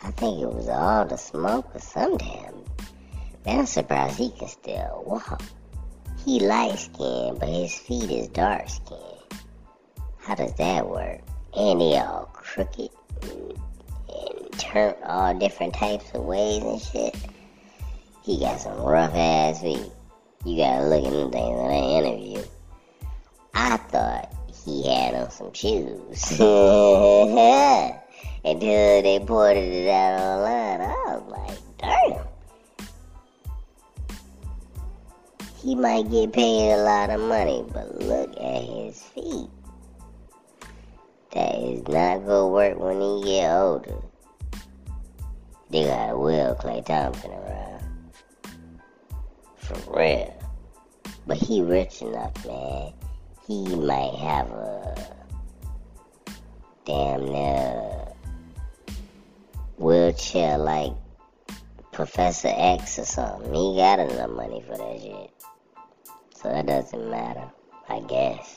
I 0.01 0.09
think 0.11 0.41
it 0.41 0.51
was 0.51 0.67
all 0.69 1.05
the 1.05 1.17
smoke 1.17 1.75
or 1.75 1.79
some 1.79 2.17
damn. 2.17 2.55
Man, 3.45 3.59
I'm 3.59 3.65
surprised 3.67 4.17
he 4.17 4.31
can 4.31 4.47
still 4.47 5.03
walk. 5.05 5.43
He 6.25 6.39
light 6.39 6.79
skinned, 6.79 7.39
but 7.39 7.49
his 7.49 7.75
feet 7.75 8.09
is 8.09 8.27
dark 8.29 8.69
skinned. 8.69 9.12
How 10.23 10.35
does 10.35 10.53
that 10.55 10.87
work? 10.87 11.21
And 11.55 11.81
they 11.81 11.97
all 11.97 12.29
crooked 12.33 12.89
hurt 14.73 14.97
all 15.05 15.37
different 15.37 15.75
types 15.75 16.09
of 16.15 16.23
ways 16.23 16.63
and 16.63 16.81
shit. 16.81 17.15
He 18.23 18.39
got 18.39 18.59
some 18.59 18.81
rough 18.81 19.13
ass 19.13 19.61
feet. 19.61 19.91
You 20.45 20.57
gotta 20.57 20.87
look 20.87 21.05
at 21.05 21.11
them 21.11 21.31
things 21.31 21.59
in 21.59 21.67
that 21.67 22.07
interview. 22.07 22.43
I 23.53 23.77
thought 23.77 24.33
he 24.65 24.89
had 24.89 25.13
on 25.13 25.29
some 25.29 25.53
shoes. 25.53 26.31
Until 28.45 29.01
they 29.03 29.23
ported 29.25 29.73
it 29.73 29.89
out 29.89 30.19
online, 30.19 30.81
I 30.81 31.17
was 31.17 31.23
like, 31.29 31.59
damn. 31.77 32.25
He 35.61 35.75
might 35.75 36.09
get 36.09 36.33
paid 36.33 36.73
a 36.73 36.83
lot 36.83 37.09
of 37.11 37.21
money, 37.21 37.63
but 37.71 38.01
look 38.01 38.31
at 38.31 38.63
his 38.63 39.01
feet. 39.01 39.49
That 41.33 41.55
is 41.55 41.87
not 41.87 42.27
gonna 42.27 42.47
work 42.47 42.77
when 42.77 43.01
he 43.01 43.23
get 43.23 43.51
older. 43.51 43.95
They 45.71 45.85
got 45.85 46.19
Will 46.19 46.55
Klay 46.55 46.85
Thompson 46.85 47.31
around. 47.31 47.83
For 49.57 49.97
real. 49.97 50.31
But 51.25 51.37
he 51.37 51.63
rich 51.63 52.03
enough, 52.03 52.45
man. 52.45 52.93
He 53.47 53.75
might 53.75 54.13
have 54.13 54.51
a 54.51 54.95
damn 56.85 57.25
near 57.25 58.13
wheelchair 59.77 60.59
like 60.59 60.93
Professor 61.91 62.53
X 62.55 62.99
or 62.99 63.05
something. 63.05 63.51
He 63.51 63.75
got 63.77 63.97
enough 63.97 64.29
money 64.29 64.61
for 64.67 64.77
that 64.77 65.01
shit. 65.01 65.31
So 66.35 66.49
that 66.49 66.67
doesn't 66.67 67.09
matter, 67.09 67.49
I 67.89 68.01
guess. 68.01 68.52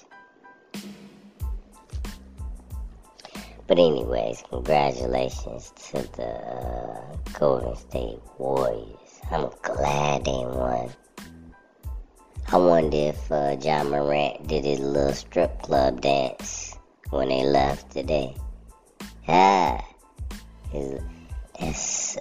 But 3.67 3.79
anyways, 3.79 4.45
congratulations 4.49 5.73
to 5.91 6.03
the 6.17 6.29
uh, 6.29 7.17
Golden 7.39 7.75
State 7.77 8.21
Warriors. 8.39 9.21
I'm 9.31 9.51
glad 9.63 10.25
they 10.25 10.31
won. 10.31 10.91
I 12.49 12.57
wonder 12.59 12.97
if 12.97 13.33
uh, 13.33 13.57
Ja 13.61 13.83
Morant 13.83 14.47
did 14.47 14.65
his 14.65 14.79
little 14.79 15.13
strip 15.13 15.63
club 15.63 16.01
dance 16.01 16.79
when 17.11 17.29
they 17.29 17.43
left 17.43 17.91
today. 17.91 18.37
Ah, 19.27 19.85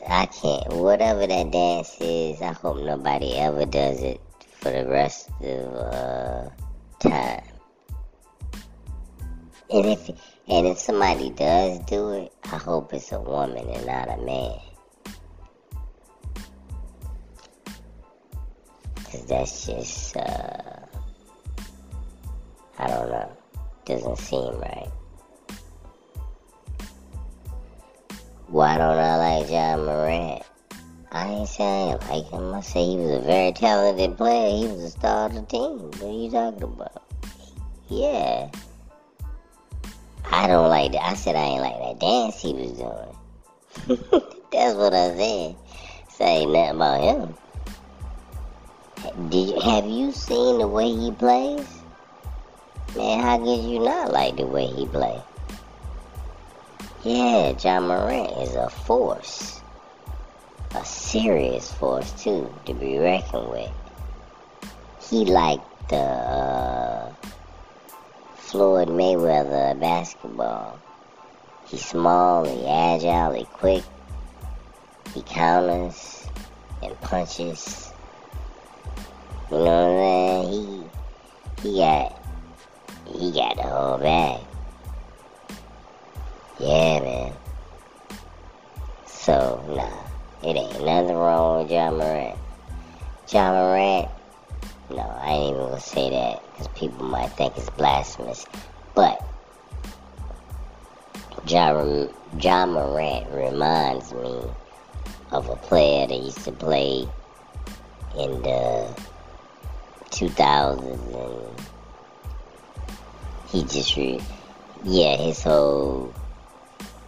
I 0.08 0.26
can't. 0.26 0.74
Whatever 0.74 1.28
that 1.28 1.52
dance 1.52 1.96
is, 2.00 2.42
I 2.42 2.54
hope 2.54 2.78
nobody 2.78 3.36
ever 3.36 3.66
does 3.66 4.02
it 4.02 4.20
for 4.40 4.72
the 4.72 4.88
rest 4.88 5.30
of 5.42 5.76
uh, 5.76 6.50
time. 7.00 7.44
And 9.70 9.86
if 9.86 10.10
and 10.48 10.68
if 10.68 10.78
somebody 10.80 11.32
does 11.32 11.80
do 11.86 12.12
it, 12.12 12.34
I 12.44 12.58
hope 12.58 12.94
it's 12.94 13.12
a 13.12 13.20
woman 13.20 13.68
and 13.68 13.86
not 13.86 14.10
a 14.10 14.18
man. 14.22 14.60
Cause 19.06 19.26
that's 19.28 19.66
just 19.66 20.18
uh 20.18 20.86
I 22.78 22.88
don't 22.88 23.10
know. 23.10 23.32
Doesn't 23.86 24.18
seem 24.18 24.60
right. 24.60 24.92
Why 28.48 28.78
don't 28.78 28.98
I 28.98 29.18
like 29.18 29.50
Ja 29.50 29.78
Morant? 29.78 30.44
I 31.12 31.30
ain't 31.30 31.48
saying 31.48 31.98
I 32.02 32.16
like 32.16 32.30
him. 32.30 32.54
I 32.54 32.62
say 32.62 32.86
he 32.86 32.98
was 32.98 33.12
a 33.12 33.20
very 33.22 33.54
talented 33.54 34.18
player. 34.18 34.56
He 34.58 34.68
was 34.68 34.84
a 34.84 34.90
star 34.92 35.28
of 35.28 35.34
the 35.34 35.42
team. 35.44 35.80
What 35.80 36.04
are 36.04 36.12
you 36.12 36.30
talking 36.30 36.64
about? 36.64 37.04
Yeah. 37.88 38.52
I 40.46 40.48
don't 40.48 40.70
like 40.70 40.92
that. 40.92 41.04
I 41.04 41.16
said 41.16 41.36
I 41.36 41.40
ain't 41.40 41.62
like 41.64 41.80
that 41.80 42.00
dance 42.00 42.40
he 42.40 42.54
was 42.54 42.74
doing. 42.74 44.22
That's 44.52 44.76
what 44.76 44.94
I 44.94 45.18
said. 45.18 45.56
Say 46.08 46.46
nothing 46.46 46.76
about 46.76 47.02
him. 47.02 47.34
Did 49.30 49.50
you, 49.50 49.60
have 49.62 49.88
you 49.88 50.12
seen 50.12 50.60
the 50.60 50.68
way 50.68 50.92
he 50.92 51.10
plays? 51.10 51.66
Man, 52.96 53.24
how 53.24 53.40
could 53.40 53.64
you 53.64 53.80
not 53.80 54.14
like 54.14 54.36
the 54.36 54.46
way 54.46 54.68
he 54.68 54.86
plays? 54.86 55.20
Yeah, 57.04 57.56
Ja 57.60 57.80
Morant 57.80 58.38
is 58.38 58.54
a 58.54 58.70
force. 58.70 59.62
A 60.76 60.86
serious 60.86 61.72
force, 61.72 62.12
too, 62.22 62.54
to 62.68 62.74
be 62.76 63.00
reckoned 63.00 63.50
with. 63.50 63.72
He 65.10 65.26
like 65.26 65.62
the 65.90 65.96
uh, 65.96 67.14
Floyd 68.56 68.88
Mayweather 68.88 69.78
basketball. 69.82 70.80
He's 71.68 71.84
small, 71.84 72.46
he 72.46 72.66
agile, 72.66 73.34
he 73.34 73.44
quick, 73.44 73.84
he 75.14 75.22
counters 75.24 76.26
and 76.82 76.98
punches. 77.02 77.92
You 79.52 79.58
know 79.58 79.66
what 79.66 79.74
I'm 79.74 80.54
saying? 80.54 80.90
He 81.64 81.68
he 81.68 81.78
got 81.80 82.18
he 83.14 83.32
got 83.34 83.58
the 83.58 83.64
whole 83.64 83.98
bag. 83.98 84.40
Yeah, 86.58 87.00
man. 87.02 87.34
So 89.06 89.62
nah, 89.68 90.50
it 90.50 90.56
ain't 90.56 90.86
nothing 90.86 91.18
wrong 91.18 91.64
with 91.64 91.72
Ja 91.74 91.92
Morant. 91.92 92.38
Ja 93.28 93.52
Morant 93.52 94.15
no, 94.90 95.20
I 95.22 95.32
ain't 95.32 95.56
even 95.56 95.68
gonna 95.68 95.80
say 95.80 96.10
that 96.10 96.44
because 96.52 96.68
people 96.70 97.06
might 97.06 97.30
think 97.30 97.58
it's 97.58 97.70
blasphemous. 97.72 98.46
But 98.94 99.22
Ja, 101.48 101.74
Morant 102.66 103.30
reminds 103.32 104.14
me 104.14 104.42
of 105.32 105.50
a 105.50 105.56
player 105.56 106.08
that 106.08 106.16
used 106.16 106.44
to 106.46 106.52
play 106.52 107.08
in 108.18 108.42
the 108.42 108.96
2000s 110.12 110.80
and 111.14 111.66
he 113.48 113.64
just 113.64 113.96
re- 113.96 114.22
yeah 114.84 115.18
his 115.18 115.44
whole 115.44 116.14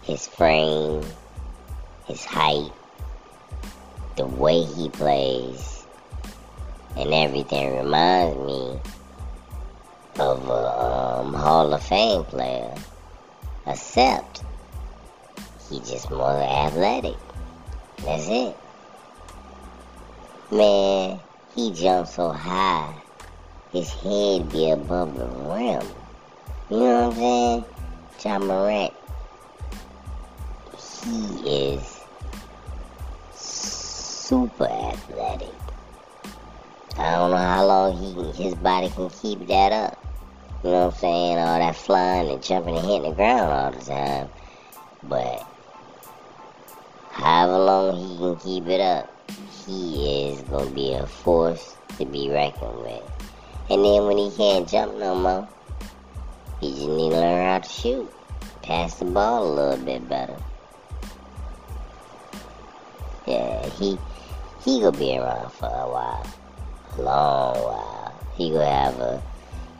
his 0.04 0.28
frame 0.28 1.02
his 2.06 2.24
height 2.26 2.72
the 4.18 4.26
way 4.26 4.62
he 4.64 4.90
plays 4.90 5.77
and 6.98 7.14
everything 7.14 7.78
reminds 7.78 8.38
me 8.38 8.80
of 10.20 10.50
a 10.50 10.84
um, 10.84 11.34
Hall 11.34 11.72
of 11.72 11.84
Fame 11.84 12.24
player, 12.24 12.74
except 13.68 14.42
he 15.70 15.80
just 15.80 16.10
more 16.10 16.42
athletic. 16.42 17.16
That's 18.04 18.28
it. 18.28 18.58
Man, 20.50 21.20
he 21.54 21.72
jumps 21.74 22.16
so 22.16 22.32
high, 22.32 22.96
his 23.72 23.90
head 23.92 24.52
be 24.52 24.72
above 24.72 25.16
the 25.18 25.26
rim. 25.26 25.86
You 26.70 26.80
know 26.80 27.10
what 27.10 27.14
I'm 27.14 27.14
saying? 27.14 27.66
Ja 28.24 28.40
Morant, 28.40 28.94
he 31.04 31.76
is 31.76 32.00
super 33.36 34.68
athletic. 34.68 35.54
I 36.98 37.12
don't 37.12 37.30
know 37.30 37.38
how 37.38 37.66
long 37.66 37.96
he 37.96 38.44
his 38.44 38.56
body 38.56 38.90
can 38.90 39.10
keep 39.12 39.46
that 39.48 39.72
up. 39.72 40.04
You 40.64 40.72
know 40.72 40.86
what 40.86 40.94
I'm 40.96 41.00
saying? 41.00 41.38
All 41.38 41.60
that 41.60 41.76
flying 41.76 42.32
and 42.32 42.42
jumping 42.42 42.76
and 42.76 42.86
hitting 42.86 43.04
the 43.04 43.12
ground 43.12 43.52
all 43.52 43.72
the 43.72 43.86
time. 43.86 44.30
But 45.04 45.48
however 47.12 47.60
long 47.60 47.96
he 47.96 48.18
can 48.18 48.36
keep 48.38 48.68
it 48.68 48.82
up, 48.82 49.14
he 49.66 50.32
is 50.32 50.42
gonna 50.44 50.72
be 50.72 50.94
a 50.94 51.06
force 51.06 51.78
to 52.00 52.06
be 52.06 52.30
reckoned 52.32 52.82
with. 52.82 53.04
And 53.70 53.86
then 53.86 54.06
when 54.06 54.18
he 54.18 54.32
can't 54.36 54.68
jump 54.68 54.96
no 54.96 55.14
more, 55.14 55.48
he 56.60 56.72
just 56.72 56.88
need 56.88 57.12
to 57.12 57.20
learn 57.20 57.46
how 57.46 57.60
to 57.60 57.70
shoot. 57.70 58.12
Pass 58.64 58.96
the 58.96 59.06
ball 59.06 59.46
a 59.46 59.54
little 59.54 59.86
bit 59.86 60.10
better. 60.10 60.36
Yeah, 63.28 63.70
he 63.70 64.00
he 64.66 64.80
gonna 64.82 64.98
be 64.98 65.16
around 65.16 65.52
for 65.52 65.68
a 65.68 65.88
while. 65.88 66.26
Long 66.98 67.56
while. 67.56 68.14
He 68.36 68.50
gonna 68.50 68.66
have 68.66 69.00
a 69.00 69.22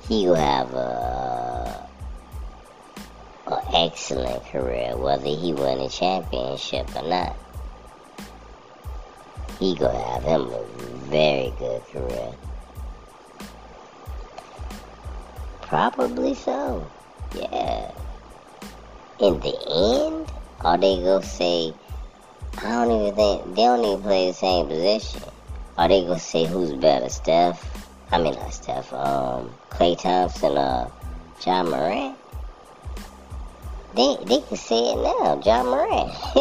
he 0.08 0.26
gonna 0.26 0.40
have 0.40 0.74
a, 0.74 1.88
a 3.48 3.62
excellent 3.74 4.46
career, 4.46 4.96
whether 4.96 5.28
he 5.28 5.54
win 5.54 5.80
a 5.80 5.90
championship 5.90 6.96
or 6.96 7.08
not. 7.08 7.36
He 9.60 9.76
gonna 9.76 10.00
have 10.00 10.24
him 10.24 10.42
a 10.42 10.64
very 11.10 11.54
good 11.58 11.84
career. 11.88 12.34
Probably 15.62 16.36
so. 16.36 16.88
Yeah. 17.36 17.92
In 19.20 19.40
the 19.40 20.08
end, 20.08 20.32
are 20.62 20.78
they 20.78 20.98
gonna 20.98 21.24
say? 21.24 21.74
I 22.60 22.86
don't 22.86 23.02
even 23.02 23.16
think 23.16 23.56
they 23.56 23.64
don't 23.64 23.84
even 23.84 24.02
play 24.02 24.28
the 24.28 24.34
same 24.34 24.68
position. 24.68 25.24
Are 25.78 25.88
they 25.88 26.02
gonna 26.02 26.20
say 26.20 26.46
who's 26.46 26.74
better, 26.74 27.08
Steph? 27.08 27.64
I 28.12 28.18
mean 28.18 28.34
not 28.34 28.52
Steph. 28.52 28.92
Um, 28.94 29.52
Klay 29.70 30.00
Thompson, 30.00 30.58
uh, 30.58 30.90
Ja 31.46 31.64
Morant. 31.64 32.18
They 33.94 34.18
they 34.26 34.42
can 34.42 34.58
say 34.58 34.94
it 34.94 34.96
now, 34.98 35.40
Ja 35.46 35.64
Morant. 35.64 36.10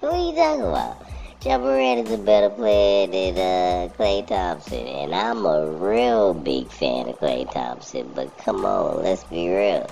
what 0.00 0.12
are 0.12 0.16
you 0.16 0.34
talking 0.34 0.62
about? 0.62 0.96
Ja 1.44 1.58
Morant 1.58 2.08
is 2.08 2.12
a 2.12 2.18
better 2.18 2.50
player 2.50 3.06
than 3.06 3.34
uh, 3.36 3.92
Klay 3.94 4.26
Thompson, 4.26 4.84
and 4.86 5.14
I'm 5.14 5.46
a 5.46 5.66
real 5.70 6.34
big 6.34 6.68
fan 6.70 7.08
of 7.08 7.20
Klay 7.20 7.48
Thompson. 7.52 8.10
But 8.14 8.36
come 8.38 8.64
on, 8.64 9.02
let's 9.02 9.22
be 9.24 9.48
real. 9.48 9.88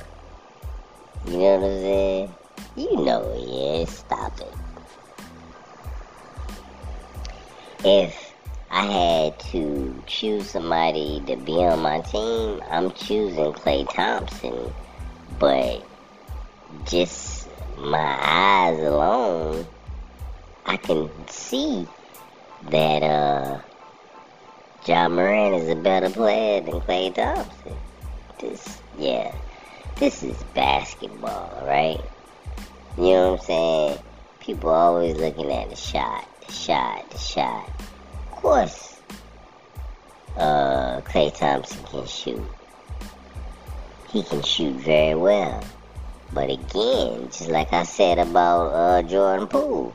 You 1.27 1.39
know 1.39 1.59
what 1.59 1.71
I'm 1.71 1.81
saying? 1.81 2.35
You 2.75 3.05
know 3.05 3.33
he 3.37 3.83
is. 3.83 3.91
Stop 3.91 4.33
it. 4.41 4.55
If 7.85 8.22
I 8.73 8.87
had 8.87 9.39
to 9.51 10.03
choose 10.07 10.51
somebody 10.51 11.23
to 11.27 11.37
be 11.37 11.53
on 11.53 11.81
my 11.81 12.01
team, 12.01 12.63
I'm 12.71 12.91
choosing 12.93 13.53
Klay 13.53 13.87
Thompson. 13.93 14.73
But 15.39 15.87
just 16.87 17.49
my 17.77 18.17
eyes 18.21 18.79
alone 18.79 19.67
I 20.65 20.77
can 20.77 21.11
see 21.29 21.87
that 22.71 23.03
uh 23.03 23.61
Ja 24.87 25.09
Morant 25.09 25.55
is 25.57 25.69
a 25.69 25.75
better 25.75 26.09
player 26.09 26.61
than 26.61 26.81
Klay 26.81 27.15
Thompson. 27.15 27.77
This 28.41 28.81
yeah. 28.99 29.35
This 29.97 30.23
is 30.23 30.43
basketball, 30.55 31.63
right? 31.67 32.01
You 32.97 33.05
know 33.05 33.33
what 33.33 33.41
I'm 33.41 33.47
saying? 33.47 33.99
People 34.41 34.71
always 34.71 35.17
looking 35.17 35.53
at 35.53 35.69
the 35.69 35.77
shot, 35.77 36.27
the 36.47 36.53
shot, 36.53 37.11
the 37.11 37.19
shot. 37.19 37.71
Of 38.43 38.49
course, 38.49 39.01
uh, 40.37 41.01
Klay 41.03 41.33
Thompson 41.33 41.81
can 41.85 42.05
shoot. 42.09 42.43
He 44.09 44.25
can 44.25 44.43
shoot 44.43 44.75
very 44.75 45.15
well. 45.15 45.63
But 46.33 46.51
again, 46.51 47.29
just 47.31 47.51
like 47.51 47.73
I 47.73 47.85
said 47.85 48.19
about 48.19 48.67
uh, 48.71 49.03
Jordan 49.03 49.47
Poole, 49.47 49.95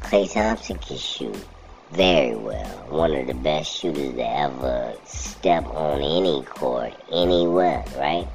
Klay 0.00 0.28
Thompson 0.32 0.76
can 0.78 0.96
shoot 0.96 1.36
very 1.92 2.34
well. 2.34 2.66
One 2.88 3.14
of 3.14 3.28
the 3.28 3.34
best 3.34 3.70
shooters 3.78 4.16
to 4.16 4.28
ever 4.28 4.94
step 5.04 5.64
on 5.66 6.00
any 6.02 6.42
court, 6.42 6.94
anywhere, 7.12 7.84
right? 7.96 8.26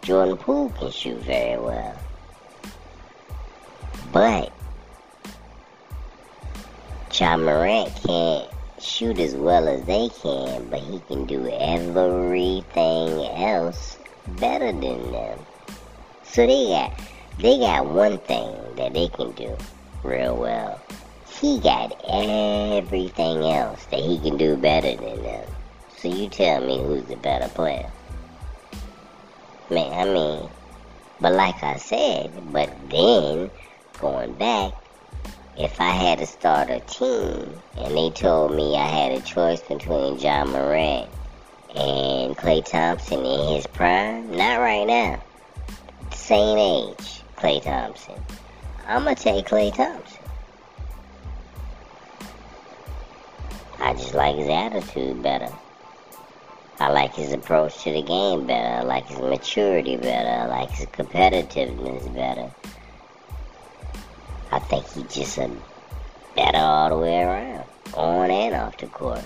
Jordan 0.00 0.38
Poole 0.38 0.70
can 0.70 0.90
shoot 0.90 1.18
very 1.18 1.60
well. 1.60 1.94
But 4.10 4.57
Ja 7.18 7.36
Morant 7.36 7.90
can't 8.06 8.48
shoot 8.80 9.18
as 9.18 9.34
well 9.34 9.66
as 9.66 9.82
they 9.86 10.08
can, 10.22 10.68
but 10.70 10.78
he 10.78 11.00
can 11.08 11.24
do 11.26 11.48
everything 11.48 13.26
else 13.34 13.98
better 14.38 14.70
than 14.70 15.10
them. 15.10 15.38
So 16.22 16.46
they 16.46 16.68
got 16.68 16.92
they 17.40 17.58
got 17.58 17.86
one 17.86 18.18
thing 18.18 18.54
that 18.76 18.94
they 18.94 19.08
can 19.08 19.32
do 19.32 19.56
real 20.04 20.36
well. 20.36 20.80
He 21.40 21.58
got 21.58 21.90
everything 22.08 23.42
else 23.42 23.84
that 23.86 23.98
he 23.98 24.20
can 24.20 24.36
do 24.36 24.56
better 24.56 24.94
than 24.94 25.20
them. 25.20 25.50
So 25.96 26.06
you 26.06 26.28
tell 26.28 26.60
me 26.60 26.78
who's 26.78 27.02
the 27.06 27.16
better 27.16 27.48
player. 27.48 27.90
Man, 29.70 29.92
I 29.92 30.04
mean, 30.04 30.48
but 31.20 31.32
like 31.32 31.64
I 31.64 31.78
said, 31.78 32.30
but 32.52 32.70
then 32.88 33.50
going 33.98 34.34
back, 34.34 34.72
if 35.58 35.80
I 35.80 35.90
had 35.90 36.18
to 36.20 36.26
start 36.26 36.70
a 36.70 36.78
team 36.80 37.60
and 37.76 37.96
they 37.96 38.10
told 38.10 38.54
me 38.54 38.76
I 38.76 38.86
had 38.86 39.12
a 39.12 39.20
choice 39.20 39.60
between 39.60 40.18
Ja 40.18 40.44
Morant 40.44 41.08
and 41.74 42.36
Klay 42.36 42.64
Thompson 42.64 43.24
in 43.24 43.54
his 43.54 43.66
prime, 43.66 44.30
not 44.30 44.60
right 44.60 44.86
now, 44.86 45.20
same 46.12 46.58
age, 46.58 47.22
Klay 47.36 47.60
Thompson. 47.60 48.14
I'm 48.86 49.02
gonna 49.02 49.16
take 49.16 49.46
Klay 49.46 49.74
Thompson. 49.74 50.18
I 53.80 53.94
just 53.94 54.14
like 54.14 54.36
his 54.36 54.48
attitude 54.48 55.22
better. 55.22 55.52
I 56.78 56.90
like 56.90 57.14
his 57.14 57.32
approach 57.32 57.82
to 57.82 57.92
the 57.92 58.02
game 58.02 58.46
better. 58.46 58.76
I 58.76 58.82
like 58.82 59.08
his 59.08 59.18
maturity 59.18 59.96
better. 59.96 60.28
I 60.28 60.46
like 60.46 60.70
his 60.70 60.86
competitiveness 60.86 62.14
better. 62.14 62.52
I 64.50 64.58
think 64.60 64.86
he's 64.92 65.14
just 65.14 65.38
a 65.38 65.50
better 66.34 66.58
all 66.58 66.88
the 66.88 66.96
way 66.96 67.22
around, 67.22 67.64
on 67.94 68.30
and 68.30 68.54
off 68.54 68.76
the 68.78 68.86
court. 68.86 69.24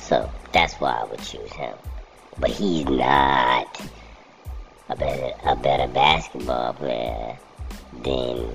So 0.00 0.30
that's 0.52 0.74
why 0.74 0.92
I 0.92 1.04
would 1.04 1.20
choose 1.20 1.52
him. 1.52 1.74
But 2.38 2.50
he's 2.50 2.84
not 2.86 3.80
a 4.88 4.96
better 4.96 5.34
a 5.44 5.56
better 5.56 5.88
basketball 5.88 6.72
player 6.74 7.36
than 8.02 8.48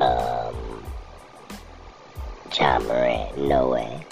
um, 0.00 0.84
Ja 2.58 2.78
Morant. 2.80 3.38
No 3.38 3.68
way. 3.70 4.04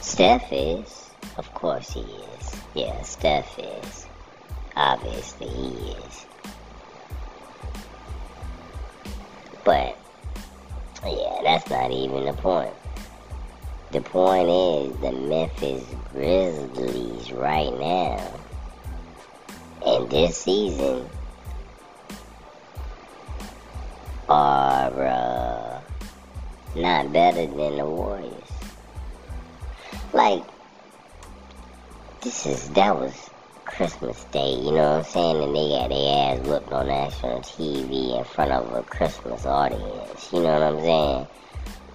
Steph 0.00 0.50
is, 0.50 1.05
of 1.36 1.52
course 1.54 1.92
he 1.92 2.00
is. 2.00 2.56
Yeah, 2.74 3.02
Steph 3.02 3.58
is. 3.58 4.06
Obviously 4.76 5.48
he 5.48 5.92
is. 5.92 6.26
But 9.64 9.96
yeah, 11.04 11.40
that's 11.42 11.68
not 11.70 11.90
even 11.90 12.24
the 12.24 12.32
point. 12.34 12.74
The 13.92 14.00
point 14.00 14.48
is 14.48 14.96
the 14.98 15.12
Memphis 15.12 15.84
Grizzlies 16.12 17.32
right 17.32 17.72
now 17.78 18.36
and 19.86 20.10
this 20.10 20.36
season 20.36 21.08
are 24.28 25.06
uh, 25.06 25.80
not 26.74 27.12
better 27.12 27.46
than 27.46 27.76
the 27.76 27.86
Warriors. 27.86 28.32
Like 30.12 30.42
this 32.26 32.44
is 32.44 32.68
that 32.70 32.98
was 32.98 33.30
Christmas 33.66 34.24
Day, 34.32 34.54
you 34.54 34.72
know 34.72 34.96
what 34.96 34.98
I'm 34.98 35.04
saying? 35.04 35.44
And 35.44 35.54
they 35.54 35.68
got 35.68 35.90
their 35.90 36.34
ass 36.34 36.44
whooped 36.44 36.72
on 36.72 36.88
national 36.88 37.38
TV 37.42 38.18
in 38.18 38.24
front 38.24 38.50
of 38.50 38.74
a 38.74 38.82
Christmas 38.82 39.46
audience. 39.46 40.32
You 40.32 40.40
know 40.40 40.58
what 40.58 40.62
I'm 40.62 40.80
saying? 40.80 41.26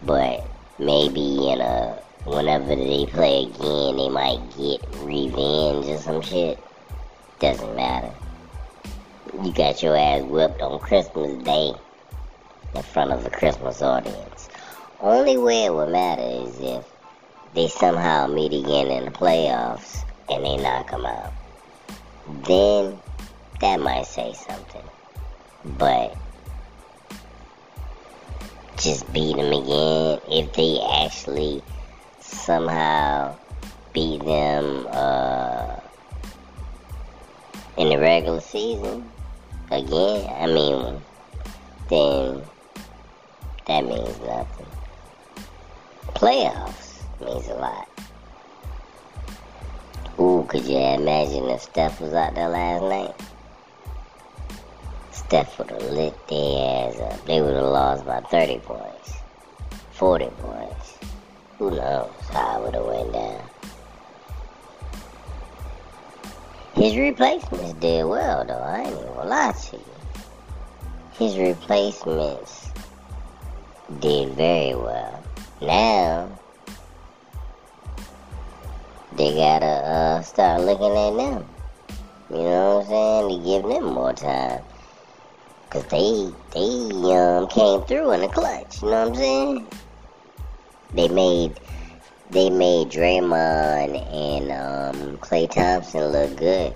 But 0.06 0.48
maybe 0.80 1.52
in 1.52 1.60
a 1.60 2.00
whenever 2.24 2.78
they 2.78 3.06
play 3.08 3.44
again, 3.44 3.98
they 3.98 4.08
might 4.08 4.39
get 4.56 4.80
revenge 5.04 5.88
or 5.88 5.98
some 5.98 6.22
shit. 6.22 6.58
Doesn't 7.39 7.76
matter. 7.76 8.13
You 9.44 9.52
got 9.52 9.84
your 9.84 9.98
ass 9.98 10.22
whipped 10.22 10.62
on 10.62 10.80
Christmas 10.80 11.44
Day 11.44 11.74
in 12.74 12.84
front 12.84 13.12
of 13.12 13.26
a 13.26 13.30
Christmas 13.30 13.82
audience. 13.82 14.48
Only 15.02 15.36
way 15.36 15.65
it 15.65 15.74
would 15.74 15.89
matter 15.89 16.48
is 16.48 16.58
if 16.62 16.86
they 17.54 17.67
somehow 17.67 18.28
meet 18.28 18.54
again 18.54 18.88
in 18.88 19.04
the 19.04 19.12
playoffs 19.12 20.06
and 20.32 20.44
they 20.44 20.58
knock 20.58 20.89
them 20.91 21.06
out. 21.06 21.34
Then 22.46 23.00
that 23.60 23.80
might 23.80 24.06
say 24.06 24.34
something. 24.34 24.84
But 25.78 26.15
just 28.78 29.12
beat 29.13 29.36
them 29.36 29.52
again 29.54 30.20
if 30.30 30.54
they 30.54 30.80
actually 30.82 31.62
somehow 32.20 33.36
beat 33.94 34.24
them 34.24 34.88
uh, 34.89 35.76
in 37.78 37.89
the 37.89 38.00
regular 38.00 38.41
season 38.41 39.10
again, 39.72 40.30
I 40.38 40.48
mean, 40.48 41.02
then 41.89 42.41
that 43.67 43.86
means 43.86 44.20
nothing. 44.20 44.65
Playoffs 46.15 47.02
means 47.20 47.48
a 47.48 47.56
lot. 47.56 47.91
Ooh, 50.22 50.46
could 50.48 50.66
you 50.66 50.78
imagine 50.78 51.50
if 51.50 51.64
Steph 51.64 52.00
was 52.00 52.14
out 52.14 52.36
there 52.36 52.48
last 52.48 52.84
night? 52.84 53.16
Steph 55.12 55.58
would 55.58 55.72
have 55.72 55.82
lit 55.82 56.28
their 56.28 56.90
ass 56.90 57.00
up. 57.00 57.26
They 57.26 57.42
would 57.42 57.56
have 57.56 57.66
lost 57.66 58.06
by 58.06 58.22
30 58.22 58.60
points, 58.60 59.14
40 59.94 60.26
points. 60.26 61.00
Who 61.58 61.72
knows 61.72 62.12
how 62.30 62.60
it 62.60 62.66
would 62.66 62.76
have 62.76 62.86
went 62.86 63.14
down. 63.14 63.42
His 66.76 66.96
replacements 66.96 67.74
did 67.80 68.06
well, 68.06 68.46
though. 68.46 68.54
I 68.54 68.84
ain't 68.84 68.96
gonna 68.96 69.28
lie 69.28 69.54
to 69.72 69.76
you. 69.76 69.84
His 71.14 71.36
replacements 71.36 72.70
did 74.00 74.30
very 74.36 74.76
well. 74.76 75.24
Now, 75.64 76.30
they 79.22 79.36
gotta 79.36 79.66
uh, 79.68 80.22
start 80.24 80.62
looking 80.62 80.98
at 80.98 81.16
them. 81.16 81.48
You 82.32 82.38
know 82.38 82.78
what 82.78 82.86
I'm 82.86 82.90
saying? 82.90 83.30
To 83.30 83.46
give 83.46 83.64
them 83.70 83.94
more 83.94 84.14
time. 84.14 84.64
Cause 85.70 85.86
they 85.86 86.32
they 86.54 87.14
um 87.14 87.48
came 87.48 87.84
through 87.84 88.14
in 88.14 88.22
the 88.22 88.28
clutch, 88.30 88.82
you 88.82 88.90
know 88.90 89.02
what 89.02 89.10
I'm 89.10 89.16
saying? 89.16 89.68
They 90.96 91.08
made 91.08 91.60
they 92.32 92.50
made 92.50 92.90
Draymond 92.90 93.94
and 94.12 94.52
um, 94.52 95.18
Klay 95.20 95.50
Thompson 95.50 96.06
look 96.06 96.36
good. 96.36 96.74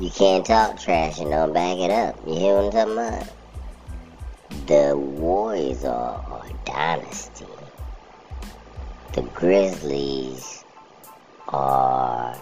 You 0.00 0.10
can't 0.10 0.46
talk 0.46 0.80
trash 0.80 1.20
and 1.20 1.30
don't 1.30 1.52
back 1.52 1.76
it 1.76 1.90
up. 1.90 2.18
You 2.26 2.36
hear 2.36 2.54
what 2.54 2.64
I'm 2.64 2.72
talking 2.72 2.92
about? 2.94 3.28
The 4.66 4.96
Warriors 4.96 5.84
are 5.84 6.42
a 6.42 6.52
dynasty. 6.64 7.44
The 9.12 9.22
Grizzlies 9.22 10.64
are 11.48 12.36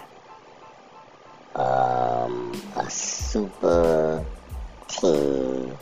um, 1.55 2.51
a 2.75 2.89
super 2.89 4.25
team 4.87 5.77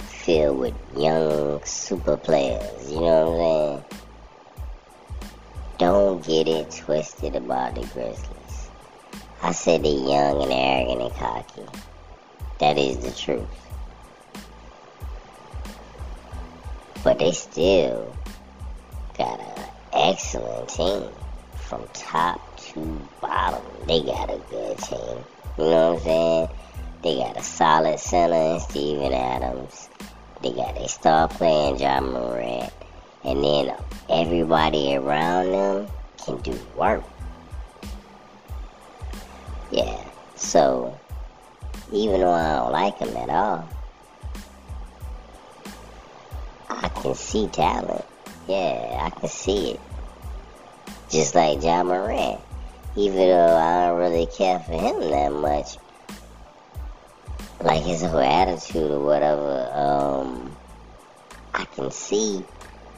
filled 0.00 0.58
with 0.58 0.74
young 0.96 1.64
super 1.64 2.16
players. 2.16 2.90
You 2.90 3.00
know 3.00 3.30
what 3.30 3.40
I'm 3.40 3.82
saying? 3.90 4.00
Don't 5.78 6.24
get 6.24 6.46
it 6.46 6.70
twisted 6.70 7.36
about 7.36 7.74
the 7.74 7.80
Grizzlies. 7.86 8.70
I 9.42 9.52
said 9.52 9.82
they're 9.82 9.92
young 9.92 10.42
and 10.42 10.52
arrogant 10.52 11.00
and 11.00 11.14
cocky. 11.14 11.62
That 12.58 12.76
is 12.76 12.98
the 12.98 13.10
truth. 13.12 13.48
But 17.02 17.18
they 17.18 17.32
still 17.32 18.14
got 19.16 19.40
an 19.40 19.64
excellent 19.94 20.68
team 20.68 21.08
from 21.54 21.88
top 21.94 22.49
to 22.74 23.00
bottom. 23.20 23.62
They 23.86 24.02
got 24.02 24.30
a 24.30 24.40
good 24.50 24.78
team. 24.78 25.24
You 25.58 25.64
know 25.64 25.92
what 25.92 25.98
I'm 25.98 26.04
saying? 26.04 26.48
They 27.02 27.16
got 27.16 27.36
a 27.36 27.42
solid 27.42 27.98
center 27.98 28.54
in 28.54 28.60
Steven 28.60 29.12
Adams. 29.12 29.88
They 30.42 30.52
got 30.52 30.76
a 30.76 30.88
star 30.88 31.28
player 31.28 31.76
Ja 31.76 32.00
Morant 32.00 32.72
and 33.24 33.44
then 33.44 33.76
everybody 34.08 34.96
around 34.96 35.50
them 35.50 35.86
can 36.24 36.38
do 36.38 36.58
work. 36.76 37.02
Yeah, 39.70 40.02
so 40.36 40.98
even 41.92 42.20
though 42.20 42.32
I 42.32 42.56
don't 42.56 42.72
like 42.72 42.98
them 42.98 43.16
at 43.16 43.30
all, 43.30 43.68
I 46.68 46.88
can 46.88 47.14
see 47.14 47.46
talent. 47.48 48.04
Yeah, 48.48 49.00
I 49.02 49.10
can 49.10 49.28
see 49.28 49.72
it. 49.72 49.80
Just 51.08 51.34
like 51.34 51.62
Ja 51.62 51.82
Morant. 51.82 52.40
Even 52.96 53.16
though 53.16 53.56
I 53.56 53.86
don't 53.86 53.98
really 53.98 54.26
care 54.26 54.58
for 54.58 54.72
him 54.72 55.00
that 55.10 55.32
much. 55.32 55.76
Like 57.60 57.82
his 57.82 58.00
whole 58.00 58.20
attitude 58.20 58.90
or 58.90 59.00
whatever, 59.00 59.70
um, 59.74 60.56
I 61.54 61.64
can 61.66 61.90
see 61.90 62.42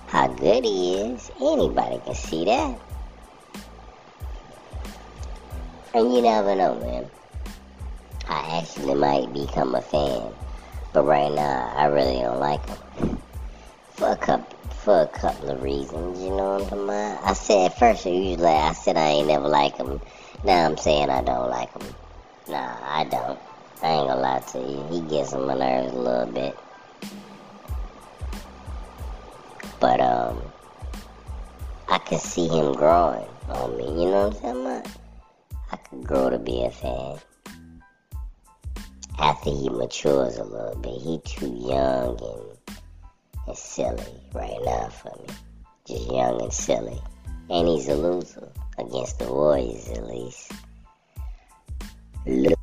how 0.07 0.29
good 0.29 0.65
he 0.65 0.95
is. 0.95 1.31
Anybody 1.41 2.01
can 2.05 2.15
see 2.15 2.45
that. 2.45 2.79
And 5.95 6.15
you 6.15 6.23
never 6.23 6.55
know, 6.55 6.75
man. 6.77 7.11
I 8.29 8.61
actually 8.61 8.95
might 8.95 9.33
become 9.33 9.75
a 9.75 9.83
fan, 9.83 10.33
but 10.93 11.05
right 11.05 11.33
now 11.33 11.73
I 11.77 11.87
really 11.87 12.21
don't 12.21 12.41
like 12.41 12.65
him 12.97 13.19
for 13.91 14.11
a 14.11 14.17
couple 14.17 14.52
for 14.83 15.03
a 15.03 15.07
couple 15.07 15.51
of 15.51 15.63
reasons. 15.63 16.21
You 16.21 16.31
know 16.31 16.55
what 16.55 16.63
I'm 16.63 16.69
talking 16.69 16.85
about? 16.85 17.25
I 17.25 17.33
said 17.35 17.73
first, 17.75 18.05
usually 18.05 18.47
I 18.47 18.73
said 18.73 18.97
I 18.97 19.09
ain't 19.09 19.29
never 19.29 19.49
like 19.49 19.77
him. 19.77 20.01
Now 20.45 20.67
I'm 20.67 20.77
saying 20.77 21.09
I 21.09 21.23
don't 21.23 21.51
like 21.51 21.73
him. 21.73 21.95
Nah, 22.49 22.77
I 22.83 23.05
don't. 23.05 23.39
I 23.83 23.89
ain't 23.91 24.09
gonna 24.09 24.21
lie 24.21 24.41
to 24.41 24.59
you. 24.59 24.87
He 24.91 25.01
gets 25.09 25.33
on 25.33 25.47
my 25.47 25.55
nerves 25.55 25.93
a 25.93 25.97
little 25.97 26.33
bit. 26.33 26.59
But 29.79 30.01
um, 30.01 30.43
I 31.89 31.99
can 31.99 32.19
see 32.19 32.49
him 32.49 32.73
growing 32.73 33.27
on 33.49 33.77
me. 33.77 33.85
You 33.85 34.11
know 34.11 34.29
what 34.29 34.45
I'm 34.45 34.65
saying? 34.65 34.97
I 35.71 35.77
could 35.77 36.05
grow 36.05 36.29
to 36.29 36.39
be 36.39 36.65
a 36.65 36.71
fan 36.71 37.19
after 39.19 39.51
he 39.51 39.69
matures 39.69 40.39
a 40.39 40.45
little 40.45 40.77
bit. 40.77 41.01
He 41.01 41.21
too 41.25 41.55
young 41.69 42.21
and, 42.21 42.79
and 43.47 43.57
silly 43.57 44.21
right 44.33 44.59
now 44.65 44.89
for 44.89 45.17
me. 45.21 45.35
Just 45.87 46.11
young 46.11 46.43
and 46.43 46.53
silly. 46.53 47.01
And 47.51 47.69
he's 47.69 47.89
a 47.89 47.95
loser 47.95 48.49
against 48.79 49.19
the 49.19 49.33
Warriors 49.33 49.89
at 49.91 50.07
least. 50.07 50.53
Look. 52.27 52.62